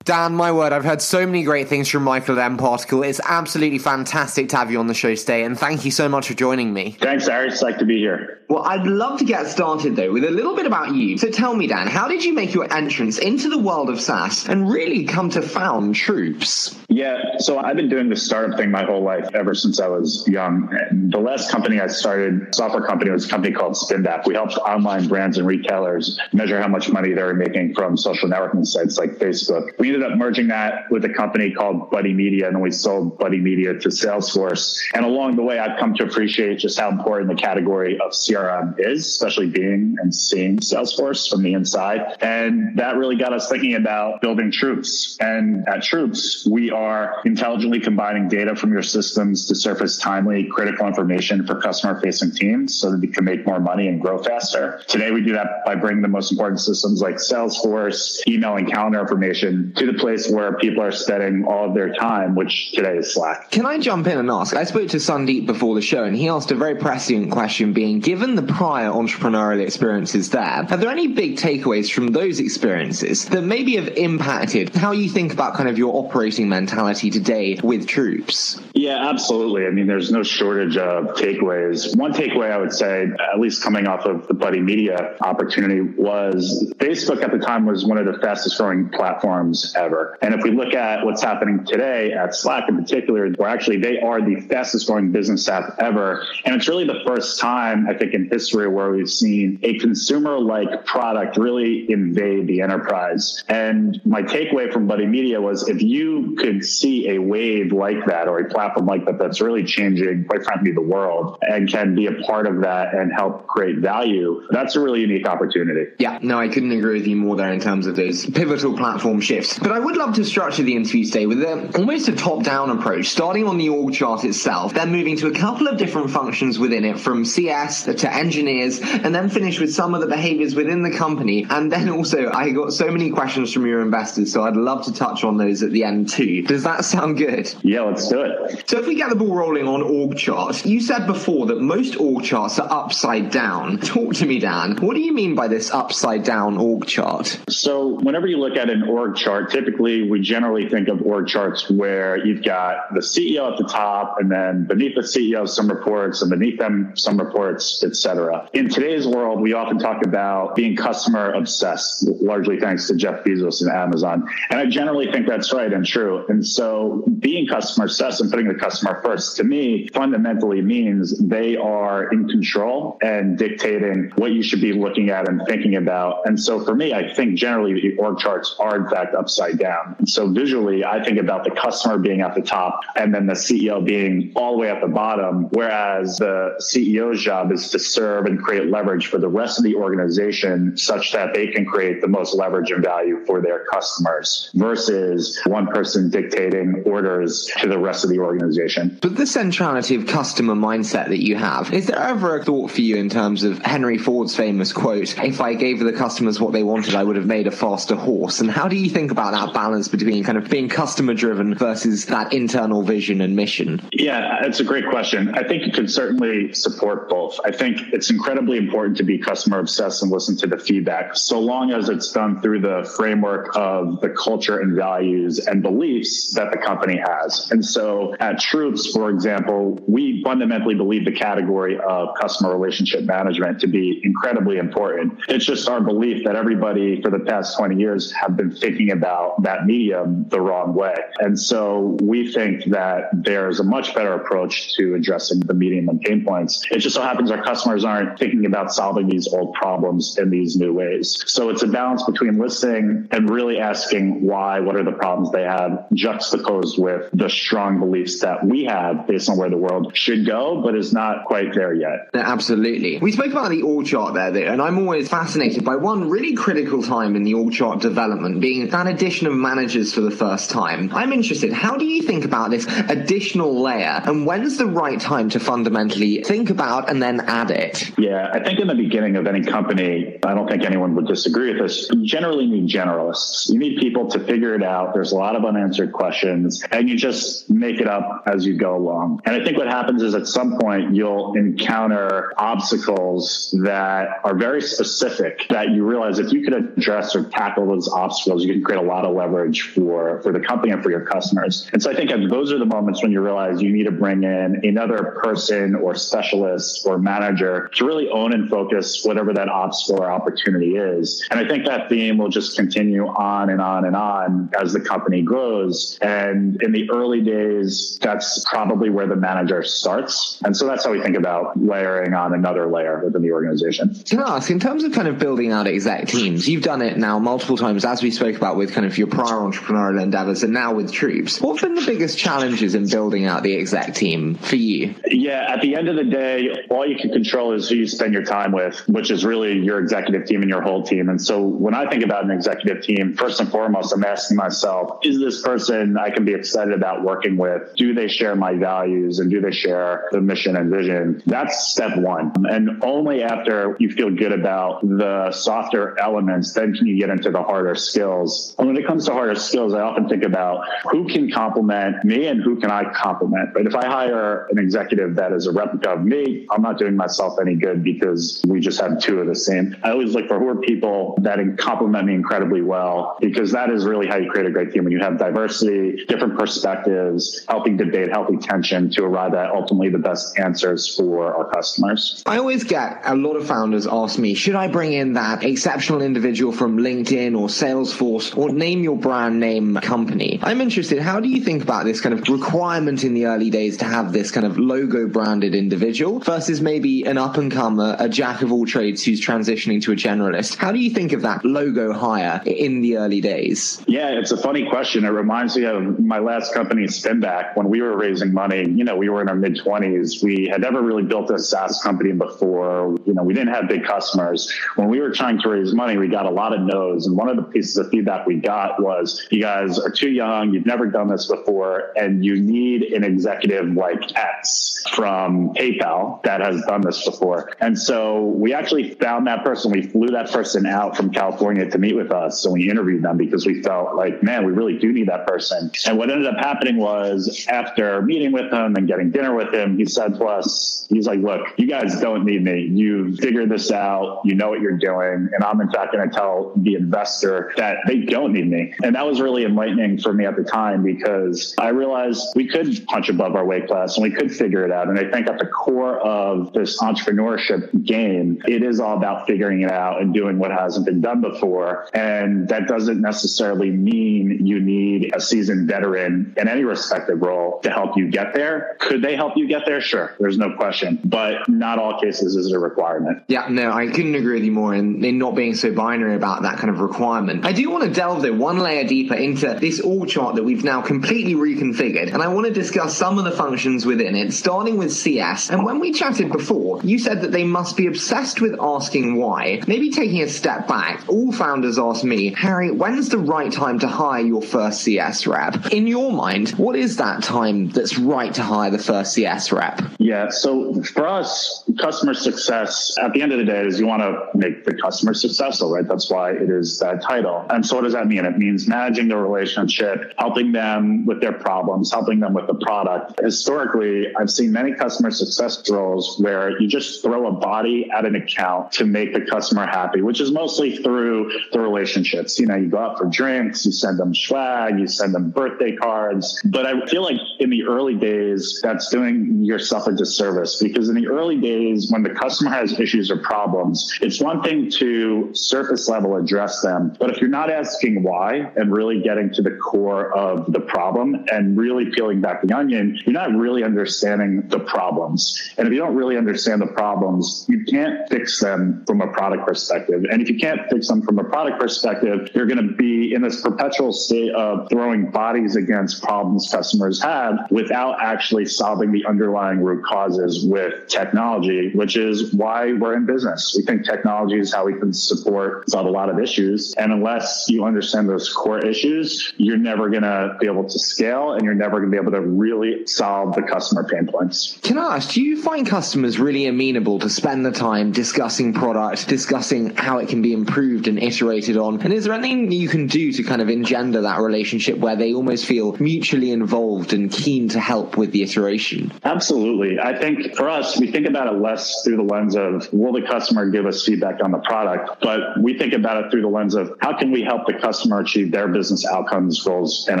Dan, 0.04 0.34
my 0.34 0.50
word, 0.52 0.72
I've 0.72 0.84
heard 0.84 1.02
so 1.02 1.26
many 1.26 1.42
great 1.42 1.68
things 1.68 1.88
from 1.88 2.04
Michael 2.04 2.40
at 2.40 2.56
Particle. 2.56 3.02
It's 3.02 3.20
absolutely 3.22 3.78
fantastic 3.78 4.48
to 4.50 4.56
have 4.56 4.70
you 4.70 4.78
on 4.78 4.86
the 4.86 4.94
show 4.94 5.14
today, 5.14 5.44
and 5.44 5.58
thank 5.58 5.84
you 5.84 5.90
so 5.90 6.08
much 6.08 6.28
for 6.28 6.34
joining 6.34 6.72
me. 6.72 6.96
Thanks, 7.00 7.26
Harry. 7.28 7.48
It's 7.48 7.60
like 7.60 7.78
to 7.78 7.84
be 7.84 7.98
here. 7.98 8.38
Well, 8.48 8.62
I'd 8.62 8.86
love 8.86 9.18
to 9.18 9.26
get 9.26 9.46
started 9.46 9.94
though 9.94 10.10
with 10.10 10.24
a 10.24 10.30
little 10.30 10.56
bit 10.56 10.64
about 10.64 10.94
you. 10.94 11.18
So 11.18 11.30
tell 11.30 11.54
me, 11.54 11.66
Dan, 11.66 11.86
how 11.86 12.08
did 12.08 12.24
you 12.24 12.32
make 12.32 12.54
your 12.54 12.72
entrance 12.72 13.18
into 13.18 13.50
the 13.50 13.58
world 13.58 13.90
of 13.90 14.00
SaaS 14.00 14.48
and 14.48 14.70
really 14.70 15.04
come 15.04 15.28
to 15.30 15.42
found 15.42 15.94
Troops? 15.94 16.74
Yeah, 16.88 17.36
so 17.38 17.58
I've 17.58 17.76
been 17.76 17.90
doing 17.90 18.08
the 18.08 18.16
startup 18.16 18.56
thing 18.56 18.70
my 18.70 18.84
whole 18.84 19.02
life 19.02 19.28
ever 19.34 19.54
since 19.54 19.78
I 19.78 19.88
was 19.88 20.26
young. 20.26 20.74
And 20.90 21.12
the 21.12 21.18
last 21.18 21.50
company 21.50 21.78
I 21.78 21.88
started, 21.88 22.54
software 22.54 22.86
company, 22.86 23.10
was 23.10 23.26
a 23.26 23.28
company 23.28 23.52
called 23.54 23.74
Spinback. 23.74 24.26
We 24.26 24.32
helped 24.32 24.56
online 24.56 25.08
brands 25.08 25.36
and 25.36 25.46
retailers 25.46 26.18
measure 26.32 26.58
how 26.58 26.68
much 26.68 26.88
money 26.88 27.12
they 27.12 27.22
were 27.22 27.34
making 27.34 27.74
from 27.74 27.98
social 27.98 28.30
networking 28.30 28.66
sites 28.66 28.96
like 28.96 29.18
Facebook. 29.18 29.78
We 29.78 29.87
ended 29.94 30.10
up 30.10 30.16
merging 30.16 30.48
that 30.48 30.90
with 30.90 31.04
a 31.04 31.08
company 31.08 31.52
called 31.52 31.90
Buddy 31.90 32.12
Media, 32.12 32.46
and 32.46 32.56
then 32.56 32.62
we 32.62 32.70
sold 32.70 33.18
Buddy 33.18 33.38
Media 33.38 33.74
to 33.74 33.88
Salesforce. 33.88 34.78
And 34.94 35.04
along 35.04 35.36
the 35.36 35.42
way, 35.42 35.58
I've 35.58 35.78
come 35.78 35.94
to 35.94 36.04
appreciate 36.04 36.58
just 36.58 36.78
how 36.78 36.90
important 36.90 37.28
the 37.30 37.36
category 37.36 37.98
of 38.00 38.12
CRM 38.12 38.74
is, 38.78 39.06
especially 39.06 39.48
being 39.48 39.96
and 40.00 40.14
seeing 40.14 40.58
Salesforce 40.58 41.28
from 41.30 41.42
the 41.42 41.52
inside. 41.52 42.16
And 42.20 42.78
that 42.78 42.96
really 42.96 43.16
got 43.16 43.32
us 43.32 43.48
thinking 43.48 43.74
about 43.74 44.20
building 44.20 44.50
Troops. 44.50 45.16
And 45.20 45.66
at 45.68 45.82
Troops, 45.82 46.46
we 46.50 46.70
are 46.70 47.20
intelligently 47.24 47.80
combining 47.80 48.28
data 48.28 48.54
from 48.56 48.72
your 48.72 48.82
systems 48.82 49.46
to 49.46 49.54
surface 49.54 49.98
timely, 49.98 50.44
critical 50.44 50.86
information 50.86 51.46
for 51.46 51.60
customer 51.60 52.00
facing 52.00 52.32
teams 52.32 52.78
so 52.78 52.90
that 52.90 53.00
they 53.00 53.06
can 53.06 53.24
make 53.24 53.46
more 53.46 53.60
money 53.60 53.88
and 53.88 54.00
grow 54.00 54.18
faster. 54.18 54.82
Today, 54.88 55.10
we 55.10 55.22
do 55.22 55.32
that 55.32 55.64
by 55.64 55.74
bringing 55.74 56.02
the 56.02 56.08
most 56.08 56.32
important 56.32 56.60
systems 56.60 57.00
like 57.00 57.16
Salesforce, 57.16 58.20
email, 58.26 58.56
and 58.56 58.70
calendar 58.70 59.00
information 59.00 59.72
to 59.78 59.86
the 59.86 59.98
place 59.98 60.30
where 60.30 60.56
people 60.58 60.82
are 60.82 60.92
spending 60.92 61.44
all 61.44 61.68
of 61.68 61.74
their 61.74 61.92
time, 61.94 62.34
which 62.34 62.72
today 62.72 62.96
is 62.98 63.14
Slack. 63.14 63.50
Can 63.50 63.66
I 63.66 63.78
jump 63.78 64.06
in 64.06 64.18
and 64.18 64.30
ask? 64.30 64.54
I 64.54 64.64
spoke 64.64 64.88
to 64.88 64.98
Sundeep 64.98 65.46
before 65.46 65.74
the 65.74 65.82
show, 65.82 66.04
and 66.04 66.16
he 66.16 66.28
asked 66.28 66.50
a 66.50 66.54
very 66.54 66.76
prescient 66.76 67.30
question 67.30 67.72
being 67.72 68.00
given 68.00 68.34
the 68.34 68.42
prior 68.42 68.90
entrepreneurial 68.90 69.60
experiences 69.60 70.30
there, 70.30 70.66
are 70.70 70.76
there 70.76 70.90
any 70.90 71.08
big 71.08 71.36
takeaways 71.36 71.90
from 71.90 72.08
those 72.08 72.40
experiences 72.40 73.24
that 73.26 73.42
maybe 73.42 73.76
have 73.76 73.88
impacted 73.88 74.74
how 74.74 74.92
you 74.92 75.08
think 75.08 75.32
about 75.32 75.54
kind 75.54 75.68
of 75.68 75.78
your 75.78 75.94
operating 75.96 76.48
mentality? 76.48 76.98
today 77.10 77.58
with 77.62 77.86
troops? 77.86 78.60
Yeah, 78.74 79.08
absolutely. 79.08 79.66
I 79.66 79.70
mean, 79.70 79.86
there's 79.86 80.10
no 80.10 80.22
shortage 80.22 80.76
of 80.76 81.14
takeaways. 81.14 81.96
One 81.96 82.12
takeaway 82.12 82.50
I 82.50 82.58
would 82.58 82.72
say, 82.72 83.04
at 83.04 83.38
least 83.38 83.62
coming 83.62 83.86
off 83.86 84.04
of 84.04 84.26
the 84.26 84.34
Buddy 84.34 84.60
Media 84.60 85.16
opportunity, 85.20 85.80
was 85.80 86.72
Facebook 86.78 87.22
at 87.22 87.32
the 87.32 87.38
time 87.38 87.66
was 87.66 87.84
one 87.84 87.98
of 87.98 88.06
the 88.06 88.18
fastest 88.20 88.58
growing 88.58 88.88
platforms 88.88 89.67
ever. 89.76 90.18
And 90.22 90.34
if 90.34 90.42
we 90.42 90.50
look 90.50 90.74
at 90.74 91.04
what's 91.04 91.22
happening 91.22 91.64
today 91.64 92.12
at 92.12 92.34
Slack 92.34 92.68
in 92.68 92.76
particular, 92.76 93.28
where 93.30 93.48
actually 93.48 93.78
they 93.78 94.00
are 94.00 94.20
the 94.20 94.40
fastest 94.48 94.86
growing 94.86 95.12
business 95.12 95.48
app 95.48 95.76
ever. 95.78 96.24
And 96.44 96.54
it's 96.54 96.68
really 96.68 96.86
the 96.86 97.00
first 97.06 97.40
time, 97.40 97.88
I 97.88 97.94
think, 97.94 98.14
in 98.14 98.28
history 98.28 98.68
where 98.68 98.90
we've 98.90 99.10
seen 99.10 99.58
a 99.62 99.78
consumer 99.78 100.38
like 100.38 100.84
product 100.84 101.36
really 101.36 101.90
invade 101.90 102.46
the 102.46 102.60
enterprise. 102.60 103.44
And 103.48 104.00
my 104.04 104.22
takeaway 104.22 104.72
from 104.72 104.86
Buddy 104.86 105.06
Media 105.06 105.40
was 105.40 105.68
if 105.68 105.82
you 105.82 106.36
could 106.38 106.64
see 106.64 107.10
a 107.10 107.18
wave 107.18 107.72
like 107.72 108.04
that 108.06 108.28
or 108.28 108.38
a 108.38 108.48
platform 108.48 108.86
like 108.86 109.04
that 109.06 109.18
that's 109.18 109.40
really 109.40 109.64
changing, 109.64 110.24
quite 110.24 110.44
frankly, 110.44 110.72
the 110.72 110.80
world 110.80 111.38
and 111.42 111.68
can 111.70 111.94
be 111.94 112.06
a 112.06 112.14
part 112.22 112.46
of 112.46 112.60
that 112.60 112.94
and 112.94 113.12
help 113.12 113.46
create 113.46 113.78
value, 113.78 114.42
that's 114.50 114.76
a 114.76 114.80
really 114.80 115.00
unique 115.00 115.26
opportunity. 115.26 115.90
Yeah, 115.98 116.18
no, 116.22 116.38
I 116.38 116.48
couldn't 116.48 116.72
agree 116.72 116.98
with 116.98 117.06
you 117.06 117.16
more 117.16 117.36
there 117.36 117.52
in 117.52 117.60
terms 117.60 117.86
of 117.86 117.96
those 117.96 118.26
pivotal 118.26 118.76
platform 118.76 119.20
shifts. 119.20 119.57
But 119.60 119.72
I 119.72 119.78
would 119.78 119.96
love 119.96 120.14
to 120.14 120.24
structure 120.24 120.62
the 120.62 120.76
interview 120.76 121.04
today 121.04 121.26
with 121.26 121.42
a, 121.42 121.76
almost 121.76 122.08
a 122.08 122.14
top 122.14 122.44
down 122.44 122.70
approach, 122.70 123.08
starting 123.08 123.46
on 123.46 123.58
the 123.58 123.68
org 123.68 123.92
chart 123.92 124.24
itself, 124.24 124.74
then 124.74 124.92
moving 124.92 125.16
to 125.18 125.26
a 125.26 125.32
couple 125.32 125.66
of 125.66 125.76
different 125.76 126.10
functions 126.10 126.58
within 126.58 126.84
it 126.84 126.98
from 126.98 127.24
CS 127.24 127.84
to 127.84 128.12
engineers, 128.12 128.80
and 128.80 129.14
then 129.14 129.28
finish 129.28 129.58
with 129.58 129.74
some 129.74 129.94
of 129.94 130.00
the 130.00 130.06
behaviors 130.06 130.54
within 130.54 130.82
the 130.82 130.90
company. 130.90 131.46
And 131.48 131.70
then 131.72 131.88
also, 131.88 132.30
I 132.30 132.50
got 132.50 132.72
so 132.72 132.90
many 132.90 133.10
questions 133.10 133.52
from 133.52 133.66
your 133.66 133.80
investors, 133.80 134.32
so 134.32 134.42
I'd 134.42 134.56
love 134.56 134.84
to 134.84 134.92
touch 134.92 135.24
on 135.24 135.36
those 135.36 135.62
at 135.62 135.72
the 135.72 135.84
end 135.84 136.08
too. 136.08 136.42
Does 136.42 136.62
that 136.64 136.84
sound 136.84 137.18
good? 137.18 137.52
Yeah, 137.62 137.82
let's 137.82 138.08
do 138.08 138.22
it. 138.22 138.68
So 138.68 138.78
if 138.78 138.86
we 138.86 138.94
get 138.94 139.08
the 139.10 139.16
ball 139.16 139.34
rolling 139.34 139.66
on 139.66 139.82
org 139.82 140.16
charts, 140.16 140.64
you 140.64 140.80
said 140.80 141.06
before 141.06 141.46
that 141.46 141.60
most 141.60 141.96
org 141.96 142.24
charts 142.24 142.58
are 142.58 142.70
upside 142.70 143.30
down. 143.30 143.78
Talk 143.78 144.14
to 144.14 144.26
me, 144.26 144.38
Dan. 144.38 144.76
What 144.76 144.94
do 144.94 145.00
you 145.00 145.12
mean 145.12 145.34
by 145.34 145.48
this 145.48 145.70
upside 145.70 146.24
down 146.24 146.56
org 146.58 146.86
chart? 146.86 147.38
So 147.48 147.88
whenever 147.88 148.26
you 148.26 148.38
look 148.38 148.56
at 148.56 148.70
an 148.70 148.84
org 148.84 149.16
chart, 149.16 149.47
typically 149.50 150.08
we 150.08 150.20
generally 150.20 150.68
think 150.68 150.88
of 150.88 151.02
org 151.02 151.26
charts 151.26 151.70
where 151.70 152.24
you've 152.24 152.44
got 152.44 152.92
the 152.94 153.00
CEO 153.00 153.50
at 153.50 153.58
the 153.58 153.64
top 153.64 154.16
and 154.18 154.30
then 154.30 154.64
beneath 154.64 154.94
the 154.94 155.02
CEO 155.02 155.48
some 155.48 155.68
reports 155.68 156.22
and 156.22 156.30
beneath 156.30 156.58
them 156.58 156.92
some 156.96 157.18
reports, 157.18 157.82
etc. 157.84 158.48
In 158.52 158.68
today's 158.68 159.06
world, 159.06 159.40
we 159.40 159.52
often 159.52 159.78
talk 159.78 160.04
about 160.04 160.54
being 160.54 160.76
customer 160.76 161.32
obsessed, 161.32 162.06
largely 162.20 162.58
thanks 162.58 162.86
to 162.88 162.96
Jeff 162.96 163.24
Bezos 163.24 163.62
and 163.62 163.70
Amazon. 163.70 164.28
And 164.50 164.60
I 164.60 164.66
generally 164.66 165.10
think 165.10 165.26
that's 165.26 165.52
right 165.52 165.72
and 165.72 165.84
true. 165.84 166.24
And 166.28 166.46
so 166.46 167.04
being 167.18 167.46
customer 167.46 167.86
obsessed 167.86 168.20
and 168.20 168.30
putting 168.30 168.48
the 168.48 168.54
customer 168.54 169.00
first 169.02 169.36
to 169.36 169.44
me 169.44 169.88
fundamentally 169.88 170.60
means 170.60 171.18
they 171.18 171.56
are 171.56 172.12
in 172.12 172.28
control 172.28 172.98
and 173.02 173.38
dictating 173.38 174.12
what 174.16 174.32
you 174.32 174.42
should 174.42 174.60
be 174.60 174.72
looking 174.72 175.10
at 175.10 175.28
and 175.28 175.42
thinking 175.46 175.76
about. 175.76 176.26
And 176.26 176.38
so 176.38 176.64
for 176.64 176.74
me, 176.74 176.92
I 176.92 177.12
think 177.14 177.36
generally 177.36 177.74
the 177.74 177.96
org 177.96 178.18
charts 178.18 178.54
are 178.58 178.76
in 178.76 178.88
fact 178.88 179.14
upside 179.38 179.58
down. 179.58 179.96
And 179.98 180.08
so 180.08 180.28
visually, 180.28 180.84
I 180.84 181.02
think 181.02 181.18
about 181.18 181.44
the 181.44 181.50
customer 181.50 181.98
being 181.98 182.20
at 182.20 182.34
the 182.34 182.42
top 182.42 182.80
and 182.96 183.14
then 183.14 183.26
the 183.26 183.34
CEO 183.34 183.84
being 183.84 184.32
all 184.36 184.52
the 184.52 184.58
way 184.58 184.70
at 184.70 184.80
the 184.80 184.88
bottom, 184.88 185.48
whereas 185.50 186.18
the 186.18 186.56
CEO's 186.60 187.22
job 187.22 187.52
is 187.52 187.70
to 187.70 187.78
serve 187.78 188.26
and 188.26 188.42
create 188.42 188.70
leverage 188.70 189.06
for 189.06 189.18
the 189.18 189.28
rest 189.28 189.58
of 189.58 189.64
the 189.64 189.74
organization 189.74 190.76
such 190.76 191.12
that 191.12 191.34
they 191.34 191.48
can 191.48 191.64
create 191.64 192.00
the 192.00 192.08
most 192.08 192.34
leverage 192.34 192.70
and 192.70 192.82
value 192.82 193.24
for 193.26 193.40
their 193.40 193.64
customers 193.66 194.50
versus 194.54 195.40
one 195.46 195.66
person 195.66 196.10
dictating 196.10 196.82
orders 196.84 197.50
to 197.58 197.68
the 197.68 197.78
rest 197.78 198.04
of 198.04 198.10
the 198.10 198.18
organization. 198.18 198.98
But 199.00 199.16
the 199.16 199.26
centrality 199.26 199.94
of 199.94 200.06
customer 200.06 200.54
mindset 200.54 201.08
that 201.08 201.24
you 201.24 201.36
have, 201.36 201.72
is 201.72 201.86
there 201.86 201.98
ever 201.98 202.38
a 202.38 202.44
thought 202.44 202.70
for 202.70 202.80
you 202.80 202.96
in 202.96 203.08
terms 203.08 203.44
of 203.44 203.58
Henry 203.58 203.98
Ford's 203.98 204.36
famous 204.36 204.72
quote, 204.72 205.16
if 205.18 205.40
I 205.40 205.54
gave 205.54 205.78
the 205.80 205.92
customers 205.92 206.40
what 206.40 206.52
they 206.52 206.62
wanted, 206.62 206.94
I 206.94 207.04
would 207.04 207.16
have 207.16 207.26
made 207.26 207.46
a 207.46 207.50
faster 207.50 207.94
horse? 207.94 208.40
And 208.40 208.50
how 208.50 208.68
do 208.68 208.76
you 208.76 208.90
think 208.90 209.10
about 209.10 209.27
that 209.32 209.52
balance 209.52 209.88
between 209.88 210.24
kind 210.24 210.38
of 210.38 210.48
being 210.48 210.68
customer 210.68 211.14
driven 211.14 211.54
versus 211.54 212.06
that 212.06 212.32
internal 212.32 212.82
vision 212.82 213.20
and 213.20 213.36
mission? 213.36 213.80
Yeah, 213.92 214.44
it's 214.44 214.60
a 214.60 214.64
great 214.64 214.88
question. 214.88 215.34
I 215.34 215.42
think 215.46 215.66
you 215.66 215.72
can 215.72 215.88
certainly 215.88 216.52
support 216.52 217.08
both. 217.08 217.38
I 217.44 217.50
think 217.50 217.80
it's 217.92 218.10
incredibly 218.10 218.58
important 218.58 218.96
to 218.98 219.02
be 219.02 219.18
customer 219.18 219.58
obsessed 219.58 220.02
and 220.02 220.10
listen 220.10 220.36
to 220.38 220.46
the 220.46 220.58
feedback, 220.58 221.16
so 221.16 221.38
long 221.38 221.72
as 221.72 221.88
it's 221.88 222.12
done 222.12 222.40
through 222.40 222.60
the 222.60 222.90
framework 222.96 223.50
of 223.56 224.00
the 224.00 224.10
culture 224.10 224.60
and 224.60 224.76
values 224.76 225.38
and 225.38 225.62
beliefs 225.62 226.34
that 226.34 226.50
the 226.52 226.58
company 226.58 226.98
has. 226.98 227.50
And 227.50 227.64
so 227.64 228.14
at 228.20 228.38
Troops, 228.38 228.92
for 228.92 229.10
example, 229.10 229.78
we 229.86 230.22
fundamentally 230.22 230.74
believe 230.74 231.04
the 231.04 231.12
category 231.12 231.78
of 231.78 232.08
customer 232.20 232.56
relationship 232.56 233.04
management 233.04 233.60
to 233.60 233.66
be 233.66 234.00
incredibly 234.04 234.58
important. 234.58 235.18
It's 235.28 235.44
just 235.44 235.68
our 235.68 235.80
belief 235.80 236.24
that 236.24 236.36
everybody 236.36 237.00
for 237.02 237.10
the 237.10 237.20
past 237.20 237.56
20 237.58 237.76
years 237.76 238.12
have 238.12 238.36
been 238.36 238.50
thinking 238.50 238.92
about 238.92 239.17
that 239.42 239.66
medium 239.66 240.26
the 240.28 240.40
wrong 240.40 240.74
way. 240.74 240.94
And 241.18 241.38
so 241.38 241.96
we 242.00 242.32
think 242.32 242.64
that 242.66 243.10
there's 243.12 243.60
a 243.60 243.64
much 243.64 243.94
better 243.94 244.14
approach 244.14 244.74
to 244.76 244.94
addressing 244.94 245.40
the 245.40 245.54
medium 245.54 245.88
and 245.88 246.00
pain 246.00 246.24
points. 246.24 246.64
It 246.70 246.78
just 246.78 246.94
so 246.94 247.02
happens 247.02 247.30
our 247.30 247.42
customers 247.42 247.84
aren't 247.84 248.18
thinking 248.18 248.46
about 248.46 248.72
solving 248.72 249.08
these 249.08 249.28
old 249.28 249.54
problems 249.54 250.18
in 250.18 250.30
these 250.30 250.56
new 250.56 250.72
ways. 250.72 251.22
So 251.26 251.50
it's 251.50 251.62
a 251.62 251.66
balance 251.66 252.02
between 252.04 252.38
listening 252.38 253.08
and 253.10 253.30
really 253.30 253.58
asking 253.58 254.26
why, 254.26 254.60
what 254.60 254.76
are 254.76 254.84
the 254.84 254.92
problems 254.92 255.30
they 255.32 255.42
have, 255.42 255.86
juxtaposed 255.92 256.78
with 256.78 257.08
the 257.12 257.28
strong 257.28 257.78
beliefs 257.78 258.20
that 258.20 258.44
we 258.44 258.64
have 258.64 259.06
based 259.06 259.28
on 259.28 259.36
where 259.36 259.50
the 259.50 259.56
world 259.56 259.96
should 259.96 260.26
go, 260.26 260.62
but 260.62 260.74
is 260.74 260.92
not 260.92 261.24
quite 261.24 261.54
there 261.54 261.74
yet. 261.74 262.08
Absolutely. 262.14 262.98
We 262.98 263.12
spoke 263.12 263.32
about 263.32 263.50
the 263.50 263.62
org 263.62 263.86
chart 263.86 264.14
there, 264.14 264.52
and 264.52 264.60
I'm 264.60 264.78
always 264.78 265.08
fascinated 265.08 265.64
by 265.64 265.76
one 265.76 266.08
really 266.08 266.34
critical 266.34 266.82
time 266.82 267.16
in 267.16 267.24
the 267.24 267.34
org 267.34 267.52
chart 267.52 267.80
development 267.80 268.40
being 268.40 268.68
that 268.68 268.86
of 269.08 269.32
managers 269.32 269.94
for 269.94 270.02
the 270.02 270.10
first 270.10 270.50
time. 270.50 270.90
I'm 270.94 271.12
interested, 271.12 271.52
how 271.52 271.76
do 271.76 271.84
you 271.86 272.02
think 272.02 272.24
about 272.24 272.50
this 272.50 272.66
additional 272.66 273.60
layer, 273.60 274.02
and 274.04 274.26
when's 274.26 274.58
the 274.58 274.66
right 274.66 275.00
time 275.00 275.30
to 275.30 275.40
fundamentally 275.40 276.22
think 276.22 276.50
about 276.50 276.90
and 276.90 277.02
then 277.02 277.20
add 277.20 277.50
it? 277.50 277.90
Yeah, 277.98 278.28
I 278.32 278.44
think 278.44 278.60
in 278.60 278.66
the 278.66 278.74
beginning 278.74 279.16
of 279.16 279.26
any 279.26 279.42
company, 279.42 280.18
I 280.24 280.34
don't 280.34 280.46
think 280.46 280.64
anyone 280.64 280.94
would 280.96 281.06
disagree 281.06 281.52
with 281.52 281.62
this. 281.62 281.88
You 281.90 282.04
generally 282.04 282.46
need 282.46 282.68
generalists. 282.68 283.48
You 283.48 283.58
need 283.58 283.78
people 283.78 284.08
to 284.10 284.20
figure 284.20 284.54
it 284.54 284.62
out. 284.62 284.92
There's 284.92 285.12
a 285.12 285.16
lot 285.16 285.36
of 285.36 285.44
unanswered 285.44 285.92
questions, 285.92 286.62
and 286.70 286.88
you 286.88 286.96
just 286.96 287.48
make 287.48 287.80
it 287.80 287.88
up 287.88 288.24
as 288.26 288.44
you 288.44 288.58
go 288.58 288.76
along. 288.76 289.22
And 289.24 289.40
I 289.40 289.44
think 289.44 289.56
what 289.56 289.68
happens 289.68 290.02
is 290.02 290.14
at 290.14 290.26
some 290.26 290.58
point 290.58 290.94
you'll 290.94 291.34
encounter 291.34 292.34
obstacles 292.36 293.54
that 293.62 294.08
are 294.24 294.36
very 294.36 294.60
specific 294.60 295.46
that 295.48 295.70
you 295.70 295.84
realize 295.84 296.18
if 296.18 296.32
you 296.32 296.42
could 296.42 296.52
address 296.52 297.16
or 297.16 297.24
tackle 297.24 297.66
those 297.66 297.88
obstacles, 297.88 298.44
you 298.44 298.52
can 298.52 298.62
create 298.62 298.82
a 298.82 298.86
lot 298.88 299.04
of 299.04 299.14
leverage 299.14 299.62
for, 299.74 300.20
for 300.22 300.32
the 300.32 300.40
company 300.40 300.72
and 300.72 300.82
for 300.82 300.90
your 300.90 301.02
customers. 301.02 301.68
And 301.72 301.82
so 301.82 301.90
I 301.90 301.94
think 301.94 302.10
those 302.30 302.52
are 302.52 302.58
the 302.58 302.66
moments 302.66 303.02
when 303.02 303.12
you 303.12 303.20
realize 303.20 303.62
you 303.62 303.72
need 303.72 303.84
to 303.84 303.92
bring 303.92 304.24
in 304.24 304.60
another 304.64 305.18
person 305.22 305.74
or 305.74 305.94
specialist 305.94 306.86
or 306.86 306.98
manager 306.98 307.70
to 307.74 307.84
really 307.86 308.08
own 308.08 308.32
and 308.32 308.48
focus 308.48 309.04
whatever 309.04 309.32
that 309.34 309.48
obstacle 309.48 310.02
or 310.02 310.10
opportunity 310.10 310.76
is. 310.76 311.26
And 311.30 311.38
I 311.38 311.46
think 311.46 311.66
that 311.66 311.88
theme 311.88 312.18
will 312.18 312.28
just 312.28 312.56
continue 312.56 313.06
on 313.06 313.50
and 313.50 313.60
on 313.60 313.84
and 313.84 313.94
on 313.94 314.50
as 314.60 314.72
the 314.72 314.80
company 314.80 315.22
grows. 315.22 315.98
And 316.00 316.60
in 316.62 316.72
the 316.72 316.90
early 316.90 317.20
days, 317.20 317.98
that's 318.00 318.44
probably 318.48 318.90
where 318.90 319.06
the 319.06 319.16
manager 319.16 319.62
starts. 319.62 320.40
And 320.44 320.56
so 320.56 320.66
that's 320.66 320.84
how 320.84 320.92
we 320.92 321.02
think 321.02 321.16
about 321.16 321.60
layering 321.60 322.14
on 322.14 322.34
another 322.34 322.70
layer 322.70 323.04
within 323.04 323.22
the 323.22 323.32
organization. 323.32 323.94
I 324.12 324.36
ask, 324.36 324.50
in 324.50 324.60
terms 324.60 324.84
of 324.84 324.92
kind 324.92 325.08
of 325.08 325.18
building 325.18 325.52
out 325.52 325.66
exec 325.66 326.08
teams, 326.08 326.48
you've 326.48 326.62
done 326.62 326.82
it 326.82 326.96
now 326.96 327.18
multiple 327.18 327.56
times, 327.56 327.84
as 327.84 328.02
we 328.02 328.10
spoke 328.10 328.36
about 328.36 328.56
with 328.56 328.72
kind 328.78 328.86
of 328.86 328.96
your 328.96 329.08
prior 329.08 329.40
entrepreneurial 329.40 330.00
endeavors 330.00 330.44
and 330.44 330.52
now 330.52 330.72
with 330.72 330.92
Troops. 330.92 331.40
What 331.40 331.60
have 331.60 331.68
been 331.68 331.74
the 331.74 331.84
biggest 331.84 332.16
challenges 332.16 332.76
in 332.76 332.88
building 332.88 333.26
out 333.26 333.42
the 333.42 333.56
exec 333.56 333.92
team 333.92 334.36
for 334.36 334.54
you? 334.54 334.94
Yeah, 335.06 335.46
at 335.48 335.62
the 335.62 335.74
end 335.74 335.88
of 335.88 335.96
the 335.96 336.04
day, 336.04 336.64
all 336.70 336.86
you 336.86 336.96
can 336.96 337.10
control 337.10 337.54
is 337.54 337.68
who 337.68 337.74
you 337.74 337.88
spend 337.88 338.14
your 338.14 338.22
time 338.22 338.52
with, 338.52 338.78
which 338.86 339.10
is 339.10 339.24
really 339.24 339.58
your 339.58 339.80
executive 339.80 340.26
team 340.26 340.42
and 340.42 340.48
your 340.48 340.62
whole 340.62 340.84
team. 340.84 341.08
And 341.08 341.20
so 341.20 341.42
when 341.42 341.74
I 341.74 341.90
think 341.90 342.04
about 342.04 342.22
an 342.22 342.30
executive 342.30 342.84
team, 342.84 343.16
first 343.16 343.40
and 343.40 343.50
foremost, 343.50 343.92
I'm 343.92 344.04
asking 344.04 344.36
myself, 344.36 345.00
is 345.02 345.18
this 345.18 345.42
person 345.42 345.98
I 345.98 346.10
can 346.10 346.24
be 346.24 346.34
excited 346.34 346.72
about 346.72 347.02
working 347.02 347.36
with? 347.36 347.74
Do 347.74 347.94
they 347.94 348.06
share 348.06 348.36
my 348.36 348.54
values 348.54 349.18
and 349.18 349.28
do 349.28 349.40
they 349.40 349.50
share 349.50 350.06
the 350.12 350.20
mission 350.20 350.54
and 350.54 350.70
vision? 350.70 351.20
That's 351.26 351.66
step 351.66 351.96
one. 351.96 352.32
And 352.48 352.84
only 352.84 353.24
after 353.24 353.76
you 353.80 353.90
feel 353.90 354.14
good 354.14 354.32
about 354.32 354.82
the 354.82 355.32
softer 355.32 355.98
elements, 355.98 356.52
then 356.52 356.74
can 356.74 356.86
you 356.86 356.96
get 356.96 357.10
into 357.10 357.32
the 357.32 357.42
harder 357.42 357.74
skills. 357.74 358.54
When 358.68 358.76
it 358.76 358.86
comes 358.86 359.06
to 359.06 359.14
harder 359.14 359.34
skills, 359.34 359.72
I 359.72 359.80
often 359.80 360.10
think 360.10 360.24
about 360.24 360.62
who 360.90 361.08
can 361.08 361.32
complement 361.32 362.04
me 362.04 362.26
and 362.26 362.42
who 362.42 362.60
can 362.60 362.70
I 362.70 362.92
complement. 362.92 363.54
But 363.54 363.64
if 363.64 363.74
I 363.74 363.86
hire 363.86 364.46
an 364.50 364.58
executive 364.58 365.14
that 365.16 365.32
is 365.32 365.46
a 365.46 365.52
replica 365.52 365.92
of 365.94 366.04
me, 366.04 366.46
I'm 366.50 366.60
not 366.60 366.78
doing 366.78 366.94
myself 366.94 367.38
any 367.40 367.54
good 367.54 367.82
because 367.82 368.44
we 368.46 368.60
just 368.60 368.78
have 368.78 369.00
two 369.00 369.20
of 369.20 369.26
the 369.26 369.34
same. 369.34 369.74
I 369.82 369.90
always 369.90 370.14
look 370.14 370.28
for 370.28 370.38
who 370.38 370.48
are 370.48 370.60
people 370.60 371.18
that 371.22 371.38
complement 371.56 372.04
me 372.08 372.14
incredibly 372.14 372.60
well 372.60 373.16
because 373.22 373.52
that 373.52 373.70
is 373.70 373.86
really 373.86 374.06
how 374.06 374.18
you 374.18 374.30
create 374.30 374.46
a 374.46 374.50
great 374.50 374.70
team 374.70 374.84
when 374.84 374.92
you 374.92 375.00
have 375.00 375.18
diversity, 375.18 376.04
different 376.04 376.38
perspectives, 376.38 377.46
healthy 377.48 377.74
debate, 377.74 378.10
healthy 378.10 378.36
tension 378.36 378.90
to 378.90 379.04
arrive 379.04 379.32
at 379.32 379.50
ultimately 379.50 379.88
the 379.88 379.98
best 379.98 380.38
answers 380.38 380.94
for 380.94 381.34
our 381.34 381.50
customers. 381.50 382.22
I 382.26 382.36
always 382.36 382.64
get 382.64 383.00
a 383.04 383.16
lot 383.16 383.36
of 383.36 383.46
founders 383.46 383.86
ask 383.86 384.18
me, 384.18 384.34
should 384.34 384.56
I 384.56 384.68
bring 384.68 384.92
in 384.92 385.14
that 385.14 385.42
exceptional 385.42 386.02
individual 386.02 386.52
from 386.52 386.76
LinkedIn 386.76 387.34
or 387.34 387.48
Salesforce 387.48 388.36
or 388.36 388.57
name 388.58 388.82
your 388.82 388.96
brand 388.96 389.40
name 389.40 389.76
company. 389.76 390.38
I'm 390.42 390.60
interested, 390.60 391.00
how 391.00 391.20
do 391.20 391.28
you 391.28 391.40
think 391.42 391.62
about 391.62 391.84
this 391.84 392.00
kind 392.00 392.12
of 392.12 392.28
requirement 392.28 393.04
in 393.04 393.14
the 393.14 393.26
early 393.26 393.50
days 393.50 393.76
to 393.78 393.84
have 393.84 394.12
this 394.12 394.30
kind 394.30 394.44
of 394.44 394.58
logo 394.58 395.06
branded 395.06 395.54
individual 395.54 396.18
versus 396.18 396.60
maybe 396.60 397.04
an 397.04 397.16
up 397.16 397.36
and 397.36 397.50
comer, 397.50 397.96
a 397.98 398.08
jack 398.08 398.42
of 398.42 398.52
all 398.52 398.66
trades 398.66 399.04
who's 399.04 399.24
transitioning 399.24 399.80
to 399.82 399.92
a 399.92 399.96
generalist? 399.96 400.56
How 400.56 400.72
do 400.72 400.78
you 400.78 400.90
think 400.90 401.12
of 401.12 401.22
that 401.22 401.44
logo 401.44 401.92
hire 401.92 402.42
in 402.44 402.82
the 402.82 402.98
early 402.98 403.20
days? 403.20 403.80
Yeah, 403.86 404.10
it's 404.10 404.32
a 404.32 404.36
funny 404.36 404.68
question. 404.68 405.04
It 405.04 405.08
reminds 405.08 405.56
me 405.56 405.64
of 405.64 406.00
my 406.00 406.18
last 406.18 406.52
company, 406.52 406.84
Spinback, 406.84 407.56
when 407.56 407.68
we 407.68 407.80
were 407.80 407.96
raising 407.96 408.32
money. 408.32 408.68
You 408.68 408.84
know, 408.84 408.96
we 408.96 409.08
were 409.08 409.22
in 409.22 409.28
our 409.28 409.36
mid 409.36 409.56
20s. 409.56 410.22
We 410.22 410.48
had 410.48 410.60
never 410.60 410.82
really 410.82 411.04
built 411.04 411.30
a 411.30 411.38
SaaS 411.38 411.80
company 411.82 412.12
before. 412.12 412.96
You 413.04 413.14
know, 413.14 413.22
we 413.22 413.34
didn't 413.34 413.54
have 413.54 413.68
big 413.68 413.84
customers. 413.84 414.52
When 414.76 414.88
we 414.88 415.00
were 415.00 415.10
trying 415.10 415.40
to 415.42 415.48
raise 415.48 415.72
money, 415.72 415.96
we 415.96 416.08
got 416.08 416.26
a 416.26 416.30
lot 416.30 416.52
of 416.52 416.60
no's. 416.60 417.06
And 417.06 417.16
one 417.16 417.28
of 417.28 417.36
the 417.36 417.42
pieces 417.42 417.76
of 417.76 417.88
feedback 417.90 418.26
we 418.26 418.36
got 418.48 418.82
was, 418.82 419.26
you 419.30 419.42
guys 419.42 419.78
are 419.78 419.90
too 419.90 420.10
young. 420.10 420.54
You've 420.54 420.64
never 420.64 420.86
done 420.86 421.08
this 421.08 421.26
before. 421.26 421.92
And 421.96 422.24
you 422.24 422.40
need 422.40 422.82
an 422.94 423.04
executive 423.04 423.68
like 423.68 424.16
X 424.16 424.82
from 424.94 425.52
PayPal 425.54 426.22
that 426.22 426.40
has 426.40 426.62
done 426.62 426.80
this 426.80 427.04
before. 427.04 427.50
And 427.60 427.78
so 427.78 428.24
we 428.24 428.54
actually 428.54 428.94
found 428.94 429.26
that 429.26 429.44
person. 429.44 429.70
We 429.70 429.82
flew 429.82 430.08
that 430.08 430.30
person 430.30 430.64
out 430.64 430.96
from 430.96 431.10
California 431.10 431.68
to 431.70 431.78
meet 431.78 431.94
with 431.94 432.10
us. 432.10 432.40
So 432.42 432.50
we 432.50 432.70
interviewed 432.70 433.02
them 433.02 433.18
because 433.18 433.44
we 433.44 433.62
felt 433.62 433.96
like, 433.96 434.22
man, 434.22 434.46
we 434.46 434.52
really 434.52 434.78
do 434.78 434.92
need 434.92 435.08
that 435.08 435.26
person. 435.26 435.70
And 435.86 435.98
what 435.98 436.10
ended 436.10 436.26
up 436.26 436.42
happening 436.42 436.78
was 436.78 437.46
after 437.48 438.00
meeting 438.02 438.32
with 438.32 438.50
him 438.50 438.76
and 438.76 438.88
getting 438.88 439.10
dinner 439.10 439.34
with 439.34 439.52
him, 439.52 439.76
he 439.76 439.84
said 439.84 440.14
to 440.14 440.24
us, 440.24 440.86
he's 440.88 441.06
like, 441.06 441.20
look, 441.20 441.42
you 441.58 441.66
guys 441.66 442.00
don't 442.00 442.24
need 442.24 442.42
me. 442.42 442.62
You 442.62 443.14
figured 443.16 443.50
this 443.50 443.70
out. 443.70 444.22
You 444.24 444.34
know 444.34 444.48
what 444.48 444.60
you're 444.60 444.78
doing. 444.78 445.28
And 445.32 445.44
I'm 445.44 445.60
in 445.60 445.70
fact 445.70 445.92
going 445.92 446.08
to 446.08 446.14
tell 446.14 446.52
the 446.56 446.74
investor 446.74 447.52
that 447.56 447.78
they 447.86 447.98
don't 447.98 448.32
need 448.32 448.37
me. 448.46 448.74
And 448.82 448.94
that 448.94 449.06
was 449.06 449.20
really 449.20 449.44
enlightening 449.44 449.98
for 449.98 450.12
me 450.12 450.26
at 450.26 450.36
the 450.36 450.44
time 450.44 450.82
because 450.82 451.54
I 451.58 451.68
realized 451.68 452.26
we 452.34 452.48
could 452.48 452.86
punch 452.86 453.08
above 453.08 453.34
our 453.34 453.44
weight 453.44 453.66
class 453.66 453.96
and 453.96 454.02
we 454.02 454.10
could 454.10 454.34
figure 454.34 454.64
it 454.64 454.72
out. 454.72 454.88
And 454.88 454.98
I 454.98 455.10
think 455.10 455.26
at 455.26 455.38
the 455.38 455.46
core 455.46 455.98
of 455.98 456.52
this 456.52 456.80
entrepreneurship 456.80 457.84
game, 457.84 458.42
it 458.46 458.62
is 458.62 458.80
all 458.80 458.96
about 458.96 459.26
figuring 459.26 459.62
it 459.62 459.70
out 459.70 460.00
and 460.00 460.14
doing 460.14 460.38
what 460.38 460.50
hasn't 460.50 460.86
been 460.86 461.00
done 461.00 461.20
before. 461.20 461.88
And 461.94 462.48
that 462.48 462.68
doesn't 462.68 463.00
necessarily 463.00 463.70
mean 463.70 464.46
you 464.46 464.60
need 464.60 465.14
a 465.14 465.20
seasoned 465.20 465.68
veteran 465.68 466.34
in 466.36 466.48
any 466.48 466.64
respective 466.64 467.20
role 467.20 467.60
to 467.60 467.70
help 467.70 467.96
you 467.96 468.10
get 468.10 468.34
there. 468.34 468.76
Could 468.80 469.02
they 469.02 469.16
help 469.16 469.36
you 469.36 469.48
get 469.48 469.62
there? 469.66 469.80
Sure. 469.80 470.14
There's 470.18 470.38
no 470.38 470.54
question. 470.56 471.00
But 471.04 471.48
not 471.48 471.78
all 471.78 472.00
cases 472.00 472.36
is 472.36 472.52
a 472.52 472.58
requirement. 472.58 473.22
Yeah, 473.28 473.48
no, 473.48 473.72
I 473.72 473.86
couldn't 473.86 474.14
agree 474.14 474.34
with 474.34 474.44
you 474.44 474.52
more 474.52 474.74
in, 474.74 475.04
in 475.04 475.18
not 475.18 475.34
being 475.34 475.54
so 475.54 475.72
binary 475.72 476.14
about 476.14 476.42
that 476.42 476.58
kind 476.58 476.70
of 476.70 476.80
requirement. 476.80 477.44
I 477.44 477.52
do 477.52 477.70
want 477.70 477.84
to 477.84 477.90
delve 477.90 478.22
though 478.22 478.27
one 478.32 478.58
layer 478.58 478.84
deeper 478.84 479.14
into 479.14 479.56
this 479.60 479.80
org 479.80 480.08
chart 480.08 480.36
that 480.36 480.42
we've 480.42 480.64
now 480.64 480.80
completely 480.80 481.34
reconfigured. 481.34 482.12
And 482.12 482.22
I 482.22 482.28
want 482.28 482.46
to 482.46 482.52
discuss 482.52 482.96
some 482.96 483.18
of 483.18 483.24
the 483.24 483.32
functions 483.32 483.86
within 483.86 484.14
it, 484.16 484.32
starting 484.32 484.76
with 484.76 484.92
CS. 484.92 485.50
And 485.50 485.64
when 485.64 485.80
we 485.80 485.92
chatted 485.92 486.30
before, 486.30 486.80
you 486.82 486.98
said 486.98 487.22
that 487.22 487.32
they 487.32 487.44
must 487.44 487.76
be 487.76 487.86
obsessed 487.86 488.40
with 488.40 488.56
asking 488.60 489.16
why. 489.16 489.60
Maybe 489.66 489.90
taking 489.90 490.22
a 490.22 490.28
step 490.28 490.68
back, 490.68 491.04
all 491.08 491.32
founders 491.32 491.78
ask 491.78 492.04
me, 492.04 492.34
Harry, 492.34 492.70
when's 492.70 493.08
the 493.08 493.18
right 493.18 493.52
time 493.52 493.78
to 493.80 493.88
hire 493.88 494.22
your 494.22 494.42
first 494.42 494.82
CS 494.82 495.26
rep? 495.26 495.72
In 495.72 495.86
your 495.86 496.12
mind, 496.12 496.50
what 496.50 496.76
is 496.76 496.96
that 496.96 497.22
time 497.22 497.70
that's 497.70 497.98
right 497.98 498.32
to 498.34 498.42
hire 498.42 498.70
the 498.70 498.78
first 498.78 499.12
CS 499.14 499.52
rep? 499.52 499.80
Yeah, 499.98 500.28
so 500.30 500.82
for 500.82 501.06
us, 501.06 501.64
customer 501.78 502.14
success 502.14 502.96
at 503.00 503.12
the 503.12 503.22
end 503.22 503.32
of 503.32 503.38
the 503.38 503.44
day 503.44 503.66
is 503.66 503.78
you 503.78 503.86
want 503.86 504.02
to 504.02 504.26
make 504.34 504.64
the 504.64 504.74
customer 504.74 505.14
successful, 505.14 505.72
right? 505.72 505.86
That's 505.86 506.10
why 506.10 506.32
it 506.32 506.50
is 506.50 506.78
that 506.78 507.02
title. 507.02 507.46
And 507.50 507.64
so 507.64 507.76
what 507.76 507.84
does 507.84 507.92
that 507.92 508.06
mean? 508.06 508.17
And 508.18 508.26
it 508.26 508.36
means 508.36 508.66
managing 508.66 509.08
the 509.08 509.16
relationship, 509.16 510.12
helping 510.18 510.52
them 510.52 511.06
with 511.06 511.20
their 511.20 511.32
problems, 511.32 511.92
helping 511.92 512.20
them 512.20 512.34
with 512.34 512.46
the 512.46 512.54
product. 512.54 513.20
Historically, 513.20 514.14
I've 514.16 514.30
seen 514.30 514.52
many 514.52 514.74
customer 514.74 515.10
success 515.10 515.68
roles 515.70 516.18
where 516.18 516.60
you 516.60 516.68
just 516.68 517.02
throw 517.02 517.28
a 517.28 517.32
body 517.32 517.88
at 517.90 518.04
an 518.04 518.16
account 518.16 518.72
to 518.72 518.84
make 518.84 519.12
the 519.12 519.20
customer 519.20 519.66
happy, 519.66 520.02
which 520.02 520.20
is 520.20 520.32
mostly 520.32 520.76
through 520.76 521.30
the 521.52 521.60
relationships. 521.60 522.38
You 522.38 522.46
know, 522.46 522.56
you 522.56 522.68
go 522.68 522.78
out 522.78 522.98
for 522.98 523.06
drinks, 523.06 523.64
you 523.64 523.72
send 523.72 523.98
them 523.98 524.14
swag, 524.14 524.78
you 524.78 524.86
send 524.86 525.14
them 525.14 525.30
birthday 525.30 525.76
cards. 525.76 526.40
But 526.44 526.66
I 526.66 526.84
feel 526.86 527.02
like 527.02 527.20
in 527.38 527.50
the 527.50 527.64
early 527.64 527.94
days, 527.94 528.60
that's 528.62 528.88
doing 528.88 529.44
yourself 529.44 529.86
a 529.86 529.92
disservice 529.92 530.60
because 530.60 530.88
in 530.88 530.94
the 530.94 531.08
early 531.08 531.40
days, 531.40 531.90
when 531.90 532.02
the 532.02 532.10
customer 532.10 532.50
has 532.50 532.78
issues 532.78 533.10
or 533.10 533.18
problems, 533.18 533.98
it's 534.00 534.20
one 534.20 534.42
thing 534.42 534.70
to 534.72 535.30
surface 535.34 535.88
level 535.88 536.16
address 536.16 536.60
them. 536.62 536.96
But 536.98 537.10
if 537.10 537.20
you're 537.20 537.30
not 537.30 537.50
asking 537.50 537.97
why 538.02 538.50
and 538.56 538.72
really 538.72 539.02
getting 539.02 539.32
to 539.34 539.42
the 539.42 539.52
core 539.52 540.12
of 540.16 540.52
the 540.52 540.60
problem 540.60 541.24
and 541.32 541.56
really 541.56 541.90
peeling 541.90 542.20
back 542.20 542.42
the 542.42 542.54
onion, 542.54 542.98
you're 543.04 543.12
not 543.12 543.30
really 543.32 543.64
understanding 543.64 544.46
the 544.48 544.60
problems. 544.60 545.52
And 545.58 545.66
if 545.66 545.72
you 545.72 545.78
don't 545.78 545.94
really 545.94 546.16
understand 546.16 546.62
the 546.62 546.66
problems, 546.66 547.44
you 547.48 547.64
can't 547.64 548.08
fix 548.08 548.40
them 548.40 548.84
from 548.86 549.00
a 549.00 549.08
product 549.08 549.46
perspective. 549.46 550.04
And 550.10 550.22
if 550.22 550.28
you 550.28 550.38
can't 550.38 550.60
fix 550.70 550.88
them 550.88 551.02
from 551.02 551.18
a 551.18 551.24
product 551.24 551.60
perspective, 551.60 552.30
you're 552.34 552.46
going 552.46 552.66
to 552.66 552.74
be 552.74 553.14
in 553.14 553.22
this 553.22 553.40
perpetual 553.40 553.92
state 553.92 554.32
of 554.32 554.68
throwing 554.68 555.10
bodies 555.10 555.56
against 555.56 556.02
problems 556.02 556.48
customers 556.50 557.02
have 557.02 557.38
without 557.50 557.96
actually 558.00 558.46
solving 558.46 558.92
the 558.92 559.04
underlying 559.06 559.60
root 559.60 559.84
causes 559.84 560.44
with 560.44 560.86
technology, 560.88 561.70
which 561.74 561.96
is 561.96 562.32
why 562.34 562.72
we're 562.72 562.96
in 562.96 563.06
business. 563.06 563.54
We 563.56 563.64
think 563.64 563.84
technology 563.84 564.38
is 564.38 564.52
how 564.52 564.66
we 564.66 564.74
can 564.74 564.92
support 564.92 565.68
solve 565.70 565.86
a 565.86 565.90
lot 565.90 566.08
of 566.08 566.18
issues. 566.18 566.74
And 566.74 566.92
unless 566.92 567.46
you 567.48 567.64
understand 567.64 567.87
those 567.92 568.32
core 568.32 568.58
issues, 568.58 569.32
you're 569.36 569.56
never 569.56 569.88
going 569.88 570.02
to 570.02 570.36
be 570.40 570.46
able 570.46 570.64
to 570.64 570.78
scale 570.78 571.32
and 571.32 571.44
you're 571.44 571.54
never 571.54 571.78
going 571.80 571.90
to 571.90 571.96
be 571.96 572.00
able 572.00 572.12
to 572.12 572.20
really 572.20 572.86
solve 572.86 573.34
the 573.34 573.42
customer 573.42 573.84
pain 573.84 574.06
points. 574.06 574.58
Can 574.62 574.78
I 574.78 574.96
ask, 574.96 575.12
do 575.12 575.22
you 575.22 575.42
find 575.42 575.66
customers 575.66 576.18
really 576.18 576.46
amenable 576.46 576.98
to 577.00 577.10
spend 577.10 577.44
the 577.44 577.52
time 577.52 577.92
discussing 577.92 578.52
product, 578.52 579.08
discussing 579.08 579.74
how 579.76 579.98
it 579.98 580.08
can 580.08 580.22
be 580.22 580.32
improved 580.32 580.88
and 580.88 580.98
iterated 580.98 581.56
on? 581.56 581.80
And 581.80 581.92
is 581.92 582.04
there 582.04 582.12
anything 582.12 582.50
you 582.52 582.68
can 582.68 582.86
do 582.86 583.12
to 583.12 583.22
kind 583.22 583.42
of 583.42 583.48
engender 583.48 584.02
that 584.02 584.20
relationship 584.20 584.78
where 584.78 584.96
they 584.96 585.14
almost 585.14 585.46
feel 585.46 585.76
mutually 585.78 586.30
involved 586.30 586.92
and 586.92 587.10
keen 587.10 587.48
to 587.50 587.60
help 587.60 587.96
with 587.96 588.12
the 588.12 588.22
iteration? 588.22 588.92
Absolutely. 589.04 589.78
I 589.78 589.98
think 589.98 590.36
for 590.36 590.48
us, 590.48 590.78
we 590.78 590.90
think 590.90 591.06
about 591.06 591.32
it 591.32 591.38
less 591.40 591.82
through 591.82 591.96
the 591.96 592.02
lens 592.02 592.36
of 592.36 592.72
will 592.72 592.92
the 592.92 593.02
customer 593.02 593.48
give 593.50 593.66
us 593.66 593.84
feedback 593.84 594.22
on 594.22 594.32
the 594.32 594.38
product, 594.38 595.00
but 595.00 595.40
we 595.40 595.56
think 595.56 595.72
about 595.72 596.04
it 596.04 596.10
through 596.10 596.22
the 596.22 596.28
lens 596.28 596.54
of 596.54 596.76
how 596.80 596.96
can 596.96 597.10
we 597.10 597.22
help 597.22 597.46
the 597.46 597.54
customer 597.54 597.77
achieve 597.86 598.30
their 598.30 598.48
business 598.48 598.86
outcomes, 598.86 599.42
goals, 599.42 599.86
and 599.90 600.00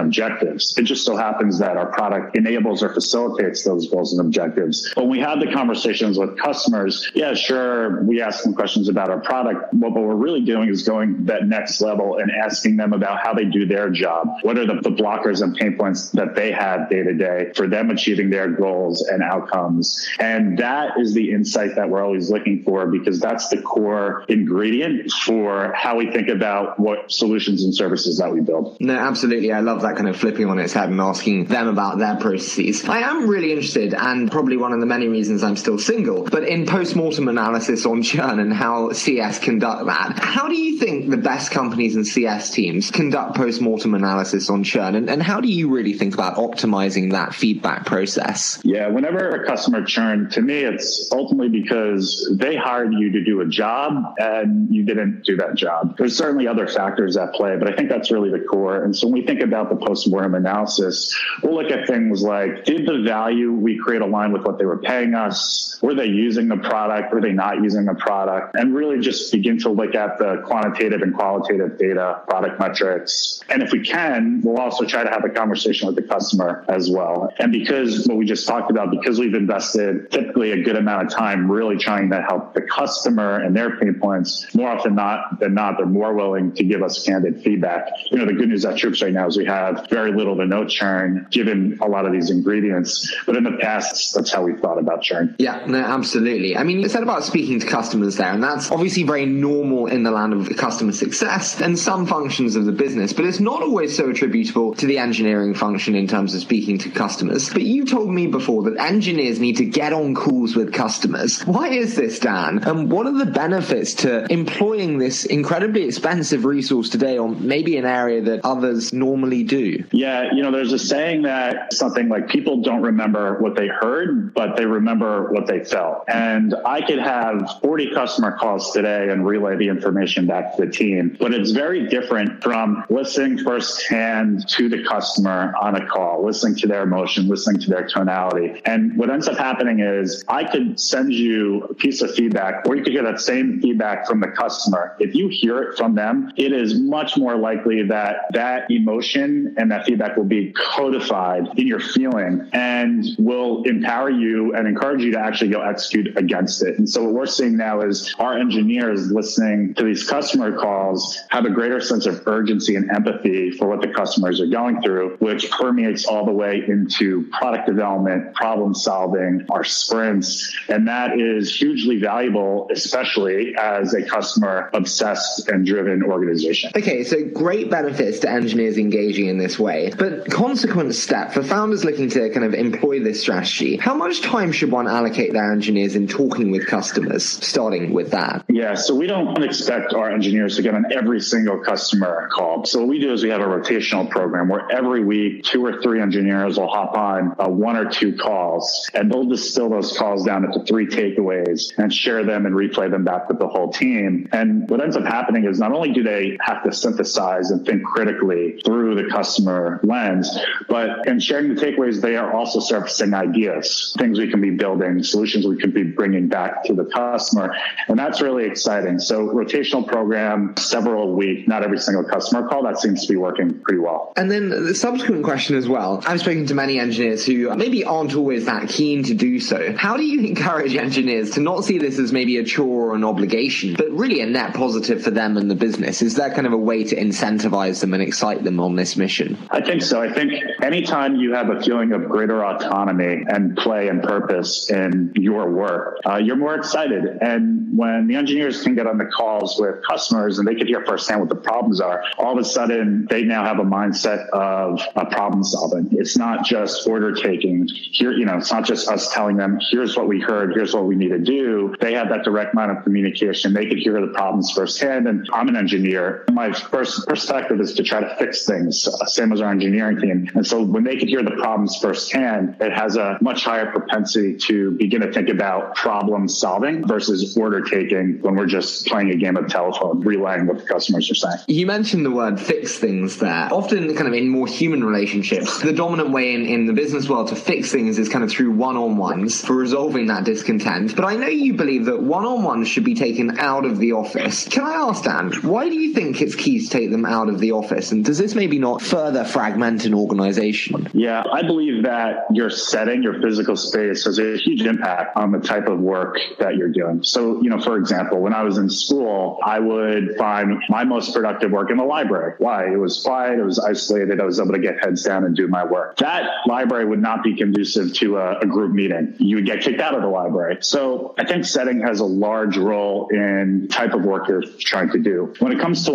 objectives. 0.00 0.76
It 0.76 0.82
just 0.82 1.04
so 1.04 1.16
happens 1.16 1.58
that 1.58 1.76
our 1.76 1.86
product 1.92 2.36
enables 2.36 2.82
or 2.82 2.92
facilitates 2.92 3.64
those 3.64 3.88
goals 3.88 4.12
and 4.12 4.26
objectives. 4.26 4.92
When 4.94 5.08
we 5.08 5.18
have 5.20 5.40
the 5.40 5.52
conversations 5.52 6.18
with 6.18 6.38
customers, 6.38 7.10
yeah, 7.14 7.34
sure, 7.34 8.02
we 8.04 8.20
ask 8.20 8.44
them 8.44 8.54
questions 8.54 8.88
about 8.88 9.10
our 9.10 9.20
product. 9.20 9.72
What 9.74 9.92
we're 9.92 10.14
really 10.14 10.42
doing 10.42 10.68
is 10.68 10.82
going 10.82 11.26
that 11.26 11.46
next 11.46 11.80
level 11.80 12.18
and 12.18 12.30
asking 12.30 12.76
them 12.76 12.92
about 12.92 13.20
how 13.22 13.34
they 13.34 13.44
do 13.44 13.66
their 13.66 13.90
job. 13.90 14.28
What 14.42 14.58
are 14.58 14.66
the, 14.66 14.80
the 14.80 14.90
blockers 14.90 15.42
and 15.42 15.54
pain 15.54 15.76
points 15.76 16.10
that 16.10 16.34
they 16.34 16.52
have 16.52 16.88
day 16.88 17.02
to 17.02 17.14
day 17.14 17.52
for 17.54 17.66
them 17.66 17.90
achieving 17.90 18.30
their 18.30 18.48
goals 18.48 19.06
and 19.08 19.22
outcomes? 19.22 20.08
And 20.18 20.58
that 20.58 20.98
is 20.98 21.14
the 21.14 21.30
insight 21.30 21.74
that 21.76 21.88
we're 21.88 22.02
always 22.02 22.30
looking 22.30 22.62
for 22.62 22.86
because 22.86 23.20
that's 23.20 23.48
the 23.48 23.60
core 23.62 24.24
ingredient 24.28 25.10
for 25.24 25.72
how 25.74 25.96
we 25.96 26.10
think 26.10 26.28
about 26.28 26.78
what 26.78 27.10
solutions 27.10 27.64
and 27.68 27.76
services 27.76 28.18
that 28.18 28.32
we 28.32 28.40
build. 28.40 28.76
No, 28.80 28.94
absolutely. 28.94 29.52
I 29.52 29.60
love 29.60 29.82
that 29.82 29.96
kind 29.96 30.08
of 30.08 30.16
flipping 30.16 30.48
on 30.48 30.58
its 30.58 30.72
head 30.72 30.88
and 30.88 31.00
asking 31.00 31.44
them 31.44 31.68
about 31.68 31.98
their 31.98 32.16
processes. 32.16 32.88
I 32.88 33.00
am 33.00 33.28
really 33.28 33.52
interested, 33.52 33.94
and 33.94 34.30
probably 34.30 34.56
one 34.56 34.72
of 34.72 34.80
the 34.80 34.86
many 34.86 35.06
reasons 35.06 35.42
I'm 35.42 35.56
still 35.56 35.78
single, 35.78 36.24
but 36.24 36.44
in 36.44 36.66
post-mortem 36.66 37.28
analysis 37.28 37.84
on 37.84 38.02
churn 38.02 38.40
and 38.40 38.52
how 38.52 38.92
CS 38.92 39.38
conduct 39.38 39.86
that. 39.86 40.18
How 40.18 40.48
do 40.48 40.56
you 40.56 40.78
think 40.78 41.10
the 41.10 41.16
best 41.16 41.50
companies 41.50 41.94
and 41.94 42.06
CS 42.06 42.50
teams 42.50 42.90
conduct 42.90 43.36
post-mortem 43.36 43.94
analysis 43.94 44.48
on 44.48 44.64
churn? 44.64 44.94
And, 44.94 45.10
and 45.10 45.22
how 45.22 45.40
do 45.40 45.48
you 45.48 45.68
really 45.68 45.92
think 45.92 46.14
about 46.14 46.36
optimizing 46.36 47.12
that 47.12 47.34
feedback 47.34 47.84
process? 47.84 48.60
Yeah, 48.64 48.88
whenever 48.88 49.28
a 49.30 49.46
customer 49.46 49.84
churn, 49.84 50.30
to 50.30 50.40
me, 50.40 50.60
it's 50.60 51.10
ultimately 51.12 51.60
because 51.60 52.34
they 52.38 52.56
hired 52.56 52.94
you 52.94 53.12
to 53.12 53.24
do 53.24 53.40
a 53.42 53.46
job 53.46 54.14
and 54.18 54.74
you 54.74 54.84
didn't 54.84 55.24
do 55.24 55.36
that 55.36 55.54
job. 55.54 55.96
There's 55.98 56.16
certainly 56.16 56.46
other 56.46 56.66
factors 56.66 57.16
at 57.16 57.32
play, 57.32 57.56
but 57.58 57.72
I 57.72 57.76
think 57.76 57.88
that's 57.88 58.10
really 58.10 58.30
the 58.30 58.40
core. 58.40 58.84
And 58.84 58.96
so 58.96 59.06
when 59.06 59.14
we 59.14 59.26
think 59.26 59.40
about 59.40 59.68
the 59.68 59.76
post-mortem 59.76 60.34
analysis, 60.34 61.16
we'll 61.42 61.54
look 61.54 61.70
at 61.70 61.86
things 61.86 62.22
like, 62.22 62.64
did 62.64 62.86
the 62.86 63.02
value 63.02 63.52
we 63.52 63.78
create 63.78 64.02
align 64.02 64.32
with 64.32 64.44
what 64.44 64.58
they 64.58 64.64
were 64.64 64.78
paying 64.78 65.14
us? 65.14 65.78
Were 65.82 65.94
they 65.94 66.06
using 66.06 66.48
the 66.48 66.56
product? 66.56 67.12
Were 67.12 67.20
they 67.20 67.32
not 67.32 67.62
using 67.62 67.84
the 67.84 67.94
product? 67.94 68.56
And 68.56 68.74
really 68.74 69.00
just 69.00 69.30
begin 69.32 69.58
to 69.60 69.70
look 69.70 69.94
at 69.94 70.18
the 70.18 70.42
quantitative 70.44 71.02
and 71.02 71.14
qualitative 71.14 71.78
data, 71.78 72.22
product 72.28 72.58
metrics. 72.60 73.40
And 73.48 73.62
if 73.62 73.72
we 73.72 73.80
can, 73.84 74.40
we'll 74.42 74.58
also 74.58 74.84
try 74.84 75.04
to 75.04 75.10
have 75.10 75.24
a 75.24 75.30
conversation 75.30 75.86
with 75.86 75.96
the 75.96 76.02
customer 76.02 76.64
as 76.68 76.90
well. 76.90 77.32
And 77.38 77.52
because 77.52 78.06
what 78.06 78.16
we 78.16 78.26
just 78.26 78.46
talked 78.46 78.70
about, 78.70 78.90
because 78.90 79.18
we've 79.18 79.34
invested 79.34 80.10
typically 80.10 80.52
a 80.52 80.62
good 80.62 80.76
amount 80.76 81.06
of 81.06 81.12
time 81.12 81.50
really 81.50 81.76
trying 81.76 82.10
to 82.10 82.20
help 82.22 82.54
the 82.54 82.62
customer 82.62 83.40
and 83.40 83.56
their 83.56 83.76
pain 83.78 83.94
points, 83.94 84.54
more 84.54 84.68
often 84.70 84.94
not 84.94 85.40
than 85.40 85.54
not, 85.54 85.76
they're 85.76 85.86
more 85.86 86.12
willing 86.14 86.52
to 86.54 86.64
give 86.64 86.82
us 86.82 87.04
candid 87.04 87.42
feedback. 87.48 87.88
You 88.10 88.18
know, 88.18 88.26
the 88.26 88.34
good 88.34 88.48
news 88.48 88.64
at 88.66 88.76
Troops 88.76 89.00
right 89.02 89.12
now 89.12 89.26
is 89.26 89.38
we 89.38 89.46
have 89.46 89.88
very 89.88 90.12
little 90.12 90.36
to 90.36 90.44
no 90.44 90.66
churn 90.66 91.26
given 91.30 91.78
a 91.80 91.88
lot 91.88 92.04
of 92.04 92.12
these 92.12 92.28
ingredients. 92.30 93.14
But 93.24 93.36
in 93.36 93.44
the 93.44 93.56
past, 93.58 94.14
that's 94.14 94.30
how 94.30 94.42
we 94.42 94.52
thought 94.54 94.78
about 94.78 95.00
churn. 95.02 95.34
Yeah, 95.38 95.64
no, 95.66 95.78
absolutely. 95.78 96.56
I 96.58 96.62
mean, 96.62 96.80
you 96.80 96.88
said 96.90 97.02
about 97.02 97.24
speaking 97.24 97.58
to 97.60 97.66
customers 97.66 98.16
there, 98.16 98.30
and 98.30 98.42
that's 98.42 98.70
obviously 98.70 99.04
very 99.04 99.24
normal 99.24 99.86
in 99.86 100.02
the 100.02 100.10
land 100.10 100.34
of 100.34 100.54
customer 100.56 100.92
success 100.92 101.60
and 101.60 101.78
some 101.78 102.06
functions 102.06 102.54
of 102.54 102.66
the 102.66 102.72
business, 102.72 103.14
but 103.14 103.24
it's 103.24 103.40
not 103.40 103.62
always 103.62 103.96
so 103.96 104.10
attributable 104.10 104.74
to 104.74 104.86
the 104.86 104.98
engineering 104.98 105.54
function 105.54 105.94
in 105.94 106.06
terms 106.06 106.34
of 106.34 106.40
speaking 106.40 106.76
to 106.78 106.90
customers. 106.90 107.50
But 107.50 107.62
you 107.62 107.86
told 107.86 108.10
me 108.10 108.26
before 108.26 108.62
that 108.64 108.78
engineers 108.78 109.40
need 109.40 109.56
to 109.56 109.64
get 109.64 109.94
on 109.94 110.14
calls 110.14 110.54
with 110.54 110.74
customers. 110.74 111.40
Why 111.42 111.68
is 111.68 111.96
this, 111.96 112.18
Dan? 112.18 112.58
And 112.64 112.90
what 112.92 113.06
are 113.06 113.16
the 113.16 113.30
benefits 113.30 113.94
to 113.94 114.30
employing 114.30 114.98
this 114.98 115.24
incredibly 115.24 115.84
expensive 115.84 116.44
resource 116.44 116.90
today 116.90 117.16
on 117.16 117.37
maybe 117.40 117.76
an 117.76 117.84
area 117.84 118.22
that 118.22 118.44
others 118.44 118.92
normally 118.92 119.44
do? 119.44 119.84
Yeah, 119.92 120.32
you 120.32 120.42
know, 120.42 120.50
there's 120.50 120.72
a 120.72 120.78
saying 120.78 121.22
that 121.22 121.72
something 121.72 122.08
like 122.08 122.28
people 122.28 122.62
don't 122.62 122.82
remember 122.82 123.38
what 123.40 123.54
they 123.56 123.68
heard, 123.68 124.34
but 124.34 124.56
they 124.56 124.64
remember 124.64 125.30
what 125.32 125.46
they 125.46 125.64
felt. 125.64 126.04
And 126.08 126.54
I 126.64 126.80
could 126.80 126.98
have 126.98 127.60
40 127.62 127.92
customer 127.94 128.36
calls 128.36 128.72
today 128.72 129.08
and 129.10 129.26
relay 129.26 129.56
the 129.56 129.68
information 129.68 130.26
back 130.26 130.56
to 130.56 130.66
the 130.66 130.70
team, 130.70 131.16
but 131.18 131.34
it's 131.34 131.50
very 131.50 131.88
different 131.88 132.42
from 132.42 132.84
listening 132.88 133.38
firsthand 133.38 134.48
to 134.48 134.68
the 134.68 134.84
customer 134.84 135.54
on 135.60 135.76
a 135.76 135.86
call, 135.86 136.24
listening 136.24 136.56
to 136.56 136.66
their 136.66 136.82
emotion, 136.82 137.28
listening 137.28 137.60
to 137.60 137.70
their 137.70 137.86
tonality. 137.86 138.60
And 138.64 138.96
what 138.96 139.10
ends 139.10 139.28
up 139.28 139.36
happening 139.36 139.80
is 139.80 140.24
I 140.28 140.44
could 140.44 140.80
send 140.80 141.12
you 141.12 141.64
a 141.64 141.74
piece 141.74 142.02
of 142.02 142.14
feedback 142.14 142.66
or 142.66 142.76
you 142.76 142.82
could 142.82 142.92
get 142.92 143.04
that 143.04 143.20
same 143.20 143.60
feedback 143.60 144.06
from 144.06 144.20
the 144.20 144.28
customer. 144.28 144.96
If 144.98 145.14
you 145.14 145.28
hear 145.28 145.62
it 145.62 145.76
from 145.76 145.94
them, 145.94 146.32
it 146.36 146.52
is 146.52 146.78
much 146.78 147.16
more 147.16 147.27
likely 147.36 147.82
that 147.84 148.26
that 148.32 148.70
emotion 148.70 149.54
and 149.58 149.70
that 149.70 149.86
feedback 149.86 150.16
will 150.16 150.24
be 150.24 150.52
codified 150.52 151.58
in 151.58 151.66
your 151.66 151.80
feeling 151.80 152.48
and 152.52 153.04
will 153.18 153.62
empower 153.64 154.10
you 154.10 154.54
and 154.54 154.66
encourage 154.66 155.02
you 155.02 155.12
to 155.12 155.20
actually 155.20 155.50
go 155.50 155.60
execute 155.60 156.16
against 156.16 156.62
it. 156.62 156.78
And 156.78 156.88
so 156.88 157.02
what 157.04 157.12
we're 157.12 157.26
seeing 157.26 157.56
now 157.56 157.80
is 157.80 158.14
our 158.18 158.38
engineers 158.38 159.10
listening 159.10 159.74
to 159.74 159.84
these 159.84 160.08
customer 160.08 160.56
calls 160.56 161.18
have 161.30 161.44
a 161.44 161.50
greater 161.50 161.80
sense 161.80 162.06
of 162.06 162.26
urgency 162.26 162.76
and 162.76 162.90
empathy 162.90 163.50
for 163.50 163.68
what 163.68 163.80
the 163.80 163.88
customers 163.88 164.40
are 164.40 164.46
going 164.46 164.80
through, 164.82 165.16
which 165.18 165.50
permeates 165.50 166.06
all 166.06 166.24
the 166.24 166.32
way 166.32 166.62
into 166.66 167.28
product 167.32 167.66
development, 167.66 168.34
problem 168.34 168.74
solving, 168.74 169.44
our 169.50 169.64
sprints. 169.64 170.54
And 170.68 170.86
that 170.88 171.18
is 171.18 171.54
hugely 171.54 171.98
valuable, 171.98 172.68
especially 172.72 173.54
as 173.56 173.94
a 173.94 174.02
customer 174.02 174.70
obsessed 174.72 175.48
and 175.48 175.66
driven 175.66 176.02
organization. 176.02 176.70
Okay, 176.76 177.04
so 177.08 177.24
great 177.24 177.70
benefits 177.70 178.20
to 178.20 178.30
engineers 178.30 178.76
engaging 178.76 179.26
in 179.26 179.38
this 179.38 179.58
way. 179.58 179.92
But 179.96 180.30
consequent 180.30 180.94
step 180.94 181.32
for 181.32 181.42
founders 181.42 181.84
looking 181.84 182.08
to 182.10 182.30
kind 182.30 182.44
of 182.44 182.54
employ 182.54 183.02
this 183.02 183.20
strategy, 183.20 183.76
how 183.76 183.94
much 183.94 184.22
time 184.22 184.52
should 184.52 184.70
one 184.70 184.86
allocate 184.86 185.32
their 185.32 185.50
engineers 185.52 185.96
in 185.96 186.06
talking 186.06 186.50
with 186.50 186.66
customers, 186.66 187.24
starting 187.24 187.92
with 187.92 188.10
that? 188.10 188.44
Yeah, 188.48 188.74
so 188.74 188.94
we 188.94 189.06
don't 189.06 189.42
expect 189.42 189.94
our 189.94 190.10
engineers 190.10 190.56
to 190.56 190.62
get 190.62 190.74
on 190.74 190.84
every 190.92 191.20
single 191.20 191.58
customer 191.58 192.28
call. 192.32 192.64
So 192.64 192.80
what 192.80 192.88
we 192.88 193.00
do 193.00 193.12
is 193.12 193.22
we 193.22 193.30
have 193.30 193.40
a 193.40 193.46
rotational 193.46 194.08
program 194.08 194.48
where 194.48 194.70
every 194.70 195.02
week 195.02 195.44
two 195.44 195.64
or 195.64 195.80
three 195.82 196.00
engineers 196.00 196.58
will 196.58 196.68
hop 196.68 196.96
on 196.96 197.34
uh, 197.38 197.48
one 197.48 197.76
or 197.76 197.90
two 197.90 198.16
calls 198.16 198.90
and 198.94 199.10
they'll 199.10 199.24
distill 199.24 199.70
those 199.70 199.96
calls 199.96 200.24
down 200.24 200.44
into 200.44 200.64
three 200.64 200.86
takeaways 200.86 201.76
and 201.78 201.92
share 201.92 202.24
them 202.24 202.46
and 202.46 202.54
replay 202.54 202.90
them 202.90 203.04
back 203.04 203.28
with 203.28 203.38
the 203.38 203.48
whole 203.48 203.72
team. 203.72 204.28
And 204.32 204.68
what 204.68 204.82
ends 204.82 204.96
up 204.96 205.04
happening 205.04 205.44
is 205.44 205.58
not 205.58 205.72
only 205.72 205.92
do 205.92 206.02
they 206.02 206.36
have 206.40 206.62
to 206.64 206.72
synthesize 206.72 206.97
and 206.98 207.64
think 207.66 207.84
critically 207.84 208.60
through 208.64 208.94
the 208.94 209.08
customer 209.10 209.80
lens, 209.82 210.38
but 210.68 211.06
in 211.06 211.20
sharing 211.20 211.54
the 211.54 211.60
takeaways, 211.60 212.00
they 212.00 212.16
are 212.16 212.32
also 212.32 212.60
surfacing 212.60 213.14
ideas, 213.14 213.94
things 213.98 214.18
we 214.18 214.30
can 214.30 214.40
be 214.40 214.50
building, 214.50 215.02
solutions 215.02 215.46
we 215.46 215.56
could 215.56 215.74
be 215.74 215.84
bringing 215.84 216.28
back 216.28 216.64
to 216.64 216.74
the 216.74 216.84
customer. 216.84 217.54
And 217.88 217.98
that's 217.98 218.20
really 218.20 218.44
exciting. 218.44 218.98
So 218.98 219.28
rotational 219.28 219.86
program, 219.86 220.54
several 220.56 221.04
a 221.04 221.12
week, 221.12 221.48
not 221.48 221.62
every 221.62 221.78
single 221.78 222.04
customer 222.04 222.48
call. 222.48 222.62
That 222.64 222.78
seems 222.78 223.02
to 223.06 223.12
be 223.12 223.16
working 223.16 223.60
pretty 223.60 223.80
well. 223.80 224.12
And 224.16 224.30
then 224.30 224.48
the 224.48 224.74
subsequent 224.74 225.24
question 225.24 225.56
as 225.56 225.68
well. 225.68 226.02
I've 226.06 226.20
spoken 226.20 226.46
to 226.46 226.54
many 226.54 226.78
engineers 226.78 227.24
who 227.24 227.54
maybe 227.56 227.84
aren't 227.84 228.14
always 228.14 228.46
that 228.46 228.68
keen 228.68 229.04
to 229.04 229.14
do 229.14 229.40
so. 229.40 229.74
How 229.76 229.96
do 229.96 230.04
you 230.04 230.20
encourage 230.28 230.74
engineers 230.74 231.32
to 231.32 231.40
not 231.40 231.64
see 231.64 231.78
this 231.78 231.98
as 231.98 232.12
maybe 232.12 232.38
a 232.38 232.44
chore 232.44 232.90
or 232.90 232.94
an 232.94 233.04
obligation, 233.04 233.74
but 233.74 233.90
really 233.90 234.20
a 234.20 234.26
net 234.26 234.54
positive 234.54 235.02
for 235.02 235.10
them 235.10 235.36
and 235.36 235.50
the 235.50 235.54
business? 235.54 236.02
Is 236.02 236.14
there 236.14 236.32
kind 236.32 236.46
of 236.46 236.52
a 236.52 236.58
way 236.58 236.84
to 236.88 236.96
incentivize 236.96 237.80
them 237.80 237.94
and 237.94 238.02
excite 238.02 238.44
them 238.44 238.60
on 238.60 238.76
this 238.76 238.96
mission? 238.96 239.36
I 239.50 239.60
think 239.60 239.82
so. 239.82 240.00
I 240.00 240.12
think 240.12 240.32
anytime 240.62 241.16
you 241.16 241.32
have 241.34 241.50
a 241.50 241.60
feeling 241.60 241.92
of 241.92 242.08
greater 242.08 242.44
autonomy 242.44 243.24
and 243.28 243.56
play 243.56 243.88
and 243.88 244.02
purpose 244.02 244.70
in 244.70 245.12
your 245.14 245.50
work, 245.50 245.98
uh, 246.06 246.16
you're 246.16 246.36
more 246.36 246.54
excited. 246.54 247.04
And 247.20 247.76
when 247.76 248.06
the 248.06 248.14
engineers 248.14 248.62
can 248.62 248.74
get 248.74 248.86
on 248.86 248.98
the 248.98 249.06
calls 249.06 249.58
with 249.58 249.82
customers 249.82 250.38
and 250.38 250.46
they 250.46 250.54
can 250.54 250.66
hear 250.66 250.84
firsthand 250.84 251.20
what 251.20 251.28
the 251.28 251.36
problems 251.36 251.80
are, 251.80 252.02
all 252.18 252.32
of 252.32 252.38
a 252.38 252.44
sudden 252.44 253.06
they 253.10 253.22
now 253.22 253.44
have 253.44 253.58
a 253.58 253.64
mindset 253.64 254.28
of 254.30 254.80
problem 255.10 255.42
solving. 255.44 255.88
It's 255.92 256.16
not 256.16 256.44
just 256.44 256.86
order 256.86 257.12
taking. 257.12 257.66
Here, 257.68 258.12
you 258.12 258.24
know, 258.24 258.38
it's 258.38 258.52
not 258.52 258.64
just 258.64 258.88
us 258.88 259.12
telling 259.12 259.36
them, 259.36 259.58
here's 259.70 259.96
what 259.96 260.08
we 260.08 260.20
heard, 260.20 260.52
here's 260.54 260.74
what 260.74 260.84
we 260.84 260.96
need 260.96 261.08
to 261.08 261.18
do. 261.18 261.74
They 261.80 261.94
have 261.94 262.08
that 262.10 262.24
direct 262.24 262.54
line 262.54 262.70
of 262.70 262.82
communication. 262.84 263.52
They 263.52 263.66
could 263.66 263.78
hear 263.78 264.00
the 264.00 264.12
problems 264.12 264.50
firsthand. 264.52 265.08
And 265.08 265.28
I'm 265.32 265.48
an 265.48 265.56
engineer. 265.56 266.24
My 266.30 266.52
first 266.78 267.08
perspective 267.08 267.60
is 267.60 267.74
to 267.74 267.82
try 267.82 268.00
to 268.00 268.14
fix 268.16 268.46
things, 268.46 268.86
uh, 268.86 269.04
same 269.06 269.32
as 269.32 269.40
our 269.40 269.50
engineering 269.50 269.98
team. 269.98 270.30
And 270.34 270.46
so 270.46 270.62
when 270.62 270.84
they 270.84 270.96
could 270.96 271.08
hear 271.08 271.24
the 271.24 271.32
problems 271.32 271.76
firsthand, 271.78 272.56
it 272.60 272.72
has 272.72 272.96
a 272.96 273.18
much 273.20 273.44
higher 273.44 273.70
propensity 273.72 274.36
to 274.46 274.72
begin 274.72 275.00
to 275.00 275.12
think 275.12 275.28
about 275.28 275.74
problem 275.74 276.28
solving 276.28 276.86
versus 276.86 277.36
order 277.36 277.62
taking 277.62 278.20
when 278.20 278.36
we're 278.36 278.46
just 278.46 278.86
playing 278.86 279.10
a 279.10 279.16
game 279.16 279.36
of 279.36 279.48
telephone, 279.48 280.00
relaying 280.00 280.46
what 280.46 280.58
the 280.58 280.64
customers 280.64 281.10
are 281.10 281.16
saying. 281.16 281.38
You 281.48 281.66
mentioned 281.66 282.06
the 282.06 282.12
word 282.12 282.40
fix 282.40 282.78
things 282.78 283.18
there. 283.18 283.48
Often, 283.52 283.96
kind 283.96 284.06
of 284.06 284.14
in 284.14 284.28
more 284.28 284.46
human 284.46 284.84
relationships, 284.84 285.60
the 285.60 285.72
dominant 285.72 286.10
way 286.10 286.34
in, 286.34 286.46
in 286.46 286.66
the 286.66 286.72
business 286.72 287.08
world 287.08 287.28
to 287.28 287.36
fix 287.36 287.72
things 287.72 287.98
is 287.98 288.08
kind 288.08 288.22
of 288.22 288.30
through 288.30 288.52
one 288.52 288.76
on 288.76 288.96
ones 288.96 289.44
for 289.44 289.54
resolving 289.54 290.06
that 290.06 290.24
discontent. 290.24 290.94
But 290.94 291.04
I 291.04 291.16
know 291.16 291.26
you 291.26 291.54
believe 291.54 291.86
that 291.86 292.00
one 292.00 292.24
on 292.24 292.44
ones 292.44 292.68
should 292.68 292.84
be 292.84 292.94
taken 292.94 293.38
out 293.40 293.64
of 293.64 293.78
the 293.78 293.92
office. 293.92 294.46
Can 294.46 294.64
I 294.64 294.74
ask, 294.74 295.02
Dan, 295.02 295.32
why 295.42 295.68
do 295.68 295.74
you 295.74 295.92
think 295.92 296.22
it's 296.22 296.36
key 296.36 296.67
take 296.68 296.90
them 296.90 297.04
out 297.04 297.28
of 297.28 297.38
the 297.38 297.52
office? 297.52 297.92
And 297.92 298.04
does 298.04 298.18
this 298.18 298.34
maybe 298.34 298.58
not 298.58 298.82
further 298.82 299.24
fragment 299.24 299.84
an 299.84 299.94
organization? 299.94 300.88
Yeah, 300.92 301.24
I 301.30 301.42
believe 301.42 301.82
that 301.84 302.26
your 302.32 302.50
setting, 302.50 303.02
your 303.02 303.20
physical 303.20 303.56
space 303.56 304.04
has 304.04 304.18
a 304.18 304.36
huge 304.36 304.62
impact 304.62 305.16
on 305.16 305.32
the 305.32 305.38
type 305.38 305.66
of 305.66 305.78
work 305.78 306.18
that 306.38 306.56
you're 306.56 306.72
doing. 306.72 307.02
So, 307.02 307.42
you 307.42 307.50
know, 307.50 307.60
for 307.60 307.76
example, 307.76 308.20
when 308.20 308.34
I 308.34 308.42
was 308.42 308.58
in 308.58 308.70
school, 308.70 309.38
I 309.44 309.58
would 309.58 310.16
find 310.16 310.62
my 310.68 310.84
most 310.84 311.14
productive 311.14 311.50
work 311.50 311.70
in 311.70 311.76
the 311.76 311.84
library. 311.84 312.34
Why? 312.38 312.72
It 312.72 312.76
was 312.76 313.02
quiet, 313.02 313.38
it 313.38 313.44
was 313.44 313.58
isolated, 313.58 314.20
I 314.20 314.24
was 314.24 314.40
able 314.40 314.52
to 314.52 314.58
get 314.58 314.82
heads 314.82 315.02
down 315.02 315.24
and 315.24 315.36
do 315.36 315.48
my 315.48 315.64
work. 315.64 315.96
That 315.98 316.30
library 316.46 316.84
would 316.84 317.00
not 317.00 317.22
be 317.22 317.36
conducive 317.36 317.94
to 317.94 318.18
a, 318.18 318.38
a 318.38 318.46
group 318.46 318.72
meeting. 318.72 319.14
You 319.18 319.36
would 319.36 319.46
get 319.46 319.62
kicked 319.62 319.80
out 319.80 319.94
of 319.94 320.02
the 320.02 320.08
library. 320.08 320.58
So 320.60 321.14
I 321.18 321.24
think 321.24 321.44
setting 321.44 321.80
has 321.80 322.00
a 322.00 322.04
large 322.04 322.56
role 322.56 323.08
in 323.10 323.68
type 323.68 323.94
of 323.94 324.04
work 324.04 324.28
you're 324.28 324.42
trying 324.42 324.90
to 324.90 324.98
do. 324.98 325.34
When 325.38 325.52
it 325.52 325.60
comes 325.60 325.84
to 325.84 325.92